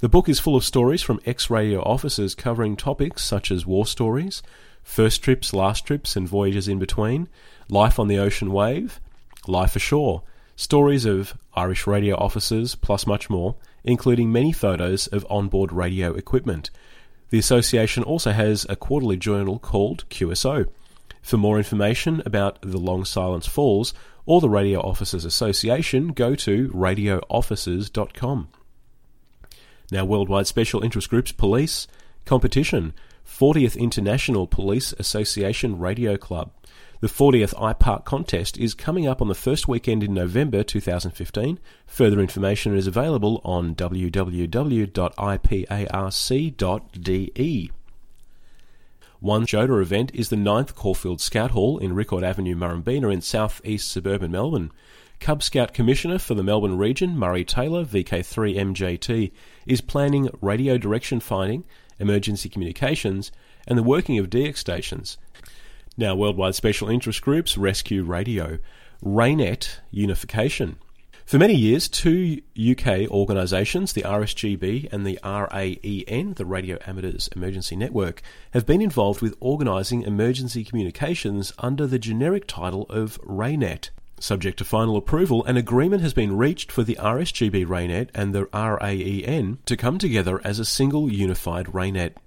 The 0.00 0.08
book 0.08 0.28
is 0.28 0.40
full 0.40 0.56
of 0.56 0.64
stories 0.64 1.02
from 1.02 1.20
ex 1.24 1.50
radio 1.50 1.82
officers 1.82 2.34
covering 2.34 2.74
topics 2.74 3.22
such 3.22 3.50
as 3.50 3.64
war 3.64 3.86
stories, 3.86 4.42
first 4.90 5.22
trips, 5.22 5.52
last 5.52 5.86
trips, 5.86 6.16
and 6.16 6.28
voyages 6.28 6.66
in 6.66 6.78
between, 6.80 7.28
life 7.68 7.98
on 8.00 8.08
the 8.08 8.18
ocean 8.18 8.52
wave, 8.52 9.00
life 9.46 9.76
ashore, 9.76 10.22
stories 10.56 11.04
of 11.04 11.38
Irish 11.54 11.86
radio 11.86 12.16
officers, 12.16 12.74
plus 12.74 13.06
much 13.06 13.30
more, 13.30 13.54
including 13.84 14.32
many 14.32 14.52
photos 14.52 15.06
of 15.06 15.24
onboard 15.30 15.70
radio 15.70 16.12
equipment. 16.14 16.70
The 17.30 17.38
association 17.38 18.02
also 18.02 18.32
has 18.32 18.66
a 18.68 18.74
quarterly 18.74 19.16
journal 19.16 19.60
called 19.60 20.04
QSO. 20.10 20.68
For 21.22 21.36
more 21.36 21.58
information 21.58 22.20
about 22.26 22.60
the 22.60 22.78
Long 22.78 23.04
Silence 23.04 23.46
Falls 23.46 23.94
or 24.26 24.40
the 24.40 24.48
Radio 24.48 24.80
Officers 24.80 25.24
Association, 25.24 26.08
go 26.08 26.34
to 26.34 26.68
radioofficers.com. 26.70 28.48
Now, 29.92 30.04
worldwide 30.04 30.48
special 30.48 30.82
interest 30.82 31.08
groups, 31.08 31.30
police, 31.30 31.86
competition, 32.24 32.92
40th 33.30 33.78
International 33.78 34.46
Police 34.46 34.92
Association 34.98 35.78
Radio 35.78 36.16
Club. 36.16 36.50
The 37.00 37.06
40th 37.06 37.54
IPARC 37.54 38.04
contest 38.04 38.58
is 38.58 38.74
coming 38.74 39.06
up 39.06 39.22
on 39.22 39.28
the 39.28 39.34
first 39.34 39.66
weekend 39.66 40.02
in 40.02 40.12
November 40.12 40.62
2015. 40.62 41.58
Further 41.86 42.20
information 42.20 42.76
is 42.76 42.86
available 42.86 43.40
on 43.42 43.74
www.iparc.de. 43.74 44.90
One 49.20 49.46
JOTA 49.46 49.80
event 49.80 50.10
is 50.14 50.28
the 50.28 50.36
9th 50.36 50.74
Caulfield 50.74 51.20
Scout 51.20 51.52
Hall 51.52 51.78
in 51.78 51.94
Rickard 51.94 52.24
Avenue, 52.24 52.56
Murrumbeena 52.56 53.12
in 53.12 53.22
south 53.22 53.62
east 53.64 53.90
suburban 53.90 54.32
Melbourne. 54.32 54.72
Cub 55.20 55.42
Scout 55.42 55.72
Commissioner 55.72 56.18
for 56.18 56.34
the 56.34 56.42
Melbourne 56.42 56.78
region, 56.78 57.16
Murray 57.16 57.44
Taylor, 57.44 57.84
VK3MJT, 57.84 59.30
is 59.66 59.80
planning 59.82 60.30
radio 60.40 60.76
direction 60.78 61.20
finding, 61.20 61.64
emergency 62.00 62.48
communications, 62.48 63.30
and 63.66 63.78
the 63.78 63.82
working 63.82 64.18
of 64.18 64.30
DX 64.30 64.56
stations 64.56 65.18
now, 66.00 66.14
worldwide 66.14 66.54
special 66.54 66.88
interest 66.88 67.20
groups, 67.20 67.58
Rescue 67.58 68.04
Radio, 68.04 68.58
RAYNET 69.02 69.80
Unification. 69.90 70.76
For 71.26 71.36
many 71.36 71.54
years, 71.54 71.88
two 71.88 72.40
UK 72.58 73.10
organisations, 73.10 73.92
the 73.92 74.02
RSGB 74.02 74.90
and 74.90 75.06
the 75.06 75.18
RAEN, 75.22 76.34
the 76.34 76.46
Radio 76.46 76.78
Amateurs 76.86 77.28
Emergency 77.36 77.76
Network, 77.76 78.22
have 78.52 78.64
been 78.64 78.80
involved 78.80 79.20
with 79.20 79.36
organising 79.40 80.02
emergency 80.02 80.64
communications 80.64 81.52
under 81.58 81.86
the 81.86 81.98
generic 81.98 82.46
title 82.46 82.86
of 82.88 83.20
RAYNET. 83.22 83.90
Subject 84.22 84.58
to 84.58 84.66
final 84.66 84.98
approval, 84.98 85.42
an 85.46 85.56
agreement 85.56 86.02
has 86.02 86.12
been 86.12 86.36
reached 86.36 86.70
for 86.70 86.82
the 86.82 86.98
RSGB 87.00 87.66
RAYNET 87.66 88.10
and 88.14 88.34
the 88.34 88.44
RAEN 88.52 89.56
to 89.64 89.78
come 89.78 89.96
together 89.96 90.42
as 90.44 90.58
a 90.58 90.64
single 90.66 91.10
unified 91.10 91.72
RAYNET. 91.72 92.18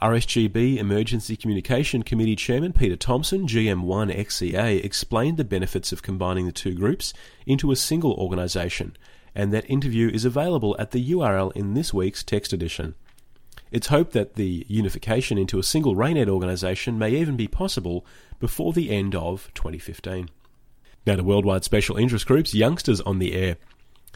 RSGB 0.00 0.78
Emergency 0.78 1.36
Communication 1.36 2.02
Committee 2.02 2.36
Chairman 2.36 2.72
Peter 2.72 2.96
Thompson, 2.96 3.46
GM1XEA, 3.46 4.82
explained 4.82 5.36
the 5.36 5.44
benefits 5.44 5.92
of 5.92 6.02
combining 6.02 6.46
the 6.46 6.52
two 6.52 6.72
groups 6.72 7.12
into 7.44 7.70
a 7.70 7.76
single 7.76 8.14
organisation, 8.14 8.96
and 9.34 9.52
that 9.52 9.68
interview 9.68 10.08
is 10.08 10.24
available 10.24 10.74
at 10.78 10.92
the 10.92 11.10
URL 11.10 11.54
in 11.54 11.74
this 11.74 11.92
week's 11.92 12.24
text 12.24 12.54
edition. 12.54 12.94
It's 13.70 13.88
hoped 13.88 14.12
that 14.12 14.36
the 14.36 14.64
unification 14.68 15.36
into 15.36 15.58
a 15.58 15.62
single 15.62 15.96
RAYNET 15.96 16.30
organisation 16.30 16.98
may 16.98 17.10
even 17.10 17.36
be 17.36 17.46
possible 17.46 18.06
before 18.40 18.72
the 18.72 18.90
end 18.90 19.14
of 19.14 19.50
2015. 19.52 20.30
Now 21.06 21.14
to 21.14 21.22
worldwide 21.22 21.62
special 21.62 21.96
interest 21.96 22.26
groups, 22.26 22.52
youngsters 22.52 23.00
on 23.02 23.20
the 23.20 23.32
air. 23.34 23.58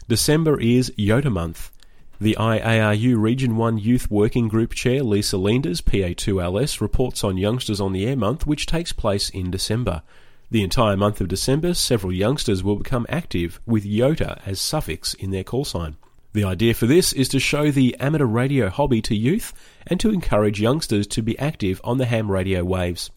December 0.09 0.59
is 0.59 0.91
YOTA 0.97 1.31
month. 1.31 1.71
The 2.19 2.35
IARU 2.37 3.17
Region 3.17 3.55
1 3.55 3.77
Youth 3.77 4.11
Working 4.11 4.49
Group 4.49 4.73
Chair 4.73 5.01
Lisa 5.01 5.37
Leenders, 5.37 5.81
PA2LS, 5.81 6.81
reports 6.81 7.23
on 7.23 7.37
Youngsters 7.37 7.79
on 7.79 7.93
the 7.93 8.05
Air 8.05 8.17
month, 8.17 8.45
which 8.45 8.65
takes 8.65 8.91
place 8.91 9.29
in 9.29 9.49
December. 9.49 10.03
The 10.49 10.63
entire 10.63 10.97
month 10.97 11.21
of 11.21 11.29
December, 11.29 11.75
several 11.75 12.11
youngsters 12.11 12.61
will 12.61 12.75
become 12.75 13.05
active 13.07 13.61
with 13.65 13.85
YOTA 13.85 14.41
as 14.45 14.59
suffix 14.59 15.13
in 15.13 15.31
their 15.31 15.45
call 15.45 15.63
sign. 15.63 15.95
The 16.33 16.43
idea 16.43 16.73
for 16.73 16.87
this 16.87 17.13
is 17.13 17.29
to 17.29 17.39
show 17.39 17.71
the 17.71 17.95
amateur 18.01 18.25
radio 18.25 18.67
hobby 18.69 19.01
to 19.03 19.15
youth 19.15 19.53
and 19.87 19.97
to 20.01 20.09
encourage 20.09 20.59
youngsters 20.59 21.07
to 21.07 21.21
be 21.21 21.39
active 21.39 21.79
on 21.85 21.99
the 21.99 22.05
ham 22.05 22.29
radio 22.29 22.65
waves. 22.65 23.11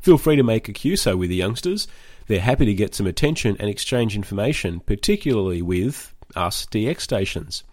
Feel 0.00 0.18
free 0.18 0.36
to 0.36 0.42
make 0.42 0.68
a 0.68 0.72
QSO 0.74 1.16
with 1.18 1.30
the 1.30 1.36
youngsters. 1.36 1.88
They're 2.28 2.40
happy 2.40 2.66
to 2.66 2.74
get 2.74 2.94
some 2.94 3.06
attention 3.06 3.56
and 3.58 3.70
exchange 3.70 4.14
information, 4.14 4.80
particularly 4.80 5.62
with 5.62 6.14
us 6.36 6.66
DX 6.66 7.00
stations. 7.00 7.64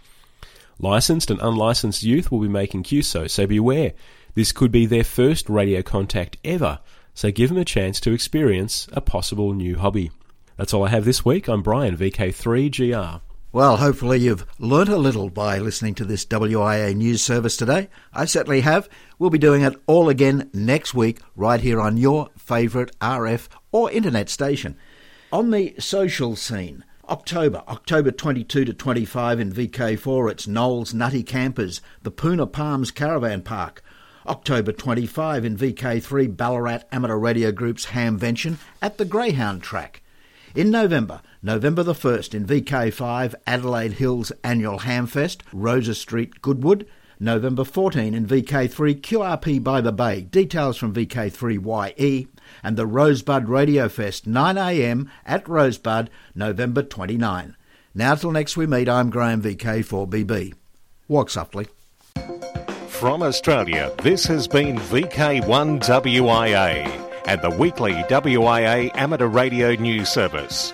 Licensed 0.79 1.29
and 1.29 1.41
unlicensed 1.41 2.03
youth 2.03 2.31
will 2.31 2.39
be 2.39 2.47
making 2.47 2.83
QSO, 2.83 3.29
so 3.29 3.45
beware. 3.45 3.93
This 4.33 4.53
could 4.53 4.71
be 4.71 4.85
their 4.85 5.03
first 5.03 5.49
radio 5.49 5.81
contact 5.81 6.37
ever, 6.43 6.79
so 7.13 7.31
give 7.31 7.49
them 7.49 7.57
a 7.57 7.65
chance 7.65 7.99
to 8.01 8.13
experience 8.13 8.87
a 8.93 9.01
possible 9.01 9.53
new 9.53 9.77
hobby. 9.77 10.11
That's 10.55 10.73
all 10.73 10.85
I 10.85 10.89
have 10.89 11.05
this 11.05 11.25
week. 11.25 11.49
I'm 11.49 11.61
Brian, 11.61 11.97
VK3GR. 11.97 13.21
Well, 13.55 13.77
hopefully 13.77 14.19
you've 14.19 14.45
learnt 14.59 14.89
a 14.89 14.97
little 14.97 15.29
by 15.29 15.59
listening 15.59 15.95
to 15.95 16.03
this 16.03 16.25
WIA 16.25 16.93
news 16.93 17.21
service 17.21 17.55
today. 17.55 17.87
I 18.11 18.25
certainly 18.25 18.59
have. 18.59 18.89
We'll 19.17 19.29
be 19.29 19.37
doing 19.37 19.61
it 19.61 19.81
all 19.87 20.09
again 20.09 20.49
next 20.51 20.93
week, 20.93 21.21
right 21.37 21.61
here 21.61 21.79
on 21.79 21.95
your 21.95 22.31
favourite 22.37 22.91
RF 22.99 23.47
or 23.71 23.89
internet 23.89 24.27
station. 24.29 24.75
On 25.31 25.51
the 25.51 25.73
social 25.79 26.35
scene, 26.35 26.83
October, 27.07 27.63
October 27.69 28.11
22 28.11 28.65
to 28.65 28.73
25 28.73 29.39
in 29.39 29.53
VK4, 29.53 30.31
it's 30.31 30.47
Knowles 30.47 30.93
Nutty 30.93 31.23
Campers, 31.23 31.79
the 32.01 32.11
Puna 32.11 32.47
Palms 32.47 32.91
Caravan 32.91 33.41
Park. 33.41 33.81
October 34.27 34.73
25 34.73 35.45
in 35.45 35.55
VK3, 35.55 36.35
Ballarat 36.35 36.81
Amateur 36.91 37.15
Radio 37.15 37.53
Group's 37.53 37.85
Hamvention 37.85 38.57
at 38.81 38.97
the 38.97 39.05
Greyhound 39.05 39.63
Track. 39.63 40.01
In 40.55 40.71
November, 40.71 41.21
November 41.45 41.83
the 41.83 41.93
1st 41.93 42.33
in 42.33 42.45
VK5, 42.47 43.35
Adelaide 43.45 43.93
Hills 43.93 44.31
Annual 44.43 44.79
Hamfest, 44.79 45.41
Rosa 45.53 45.93
Street, 45.93 46.41
Goodwood. 46.41 46.87
November 47.19 47.63
14 47.63 48.15
in 48.15 48.25
VK3, 48.25 48.99
QRP 48.99 49.63
by 49.63 49.79
the 49.79 49.91
Bay. 49.91 50.21
Details 50.21 50.75
from 50.75 50.91
VK3YE 50.91 52.27
and 52.63 52.75
the 52.75 52.87
Rosebud 52.87 53.47
Radio 53.47 53.87
Fest, 53.87 54.27
9am 54.27 55.07
at 55.23 55.47
Rosebud, 55.47 56.09
November 56.33 56.81
29. 56.81 57.55
Now 57.93 58.15
till 58.15 58.31
next 58.31 58.57
we 58.57 58.65
meet, 58.65 58.89
I'm 58.89 59.11
Graham 59.11 59.43
VK4BB. 59.43 60.55
Walk 61.07 61.29
softly. 61.29 61.67
From 62.87 63.21
Australia, 63.21 63.93
this 64.01 64.25
has 64.25 64.47
been 64.47 64.77
VK1WIA 64.77 67.11
and 67.27 67.41
the 67.43 67.51
weekly 67.51 67.93
WIA 67.93 68.89
amateur 68.95 69.27
radio 69.27 69.75
news 69.75 70.09
service. 70.09 70.73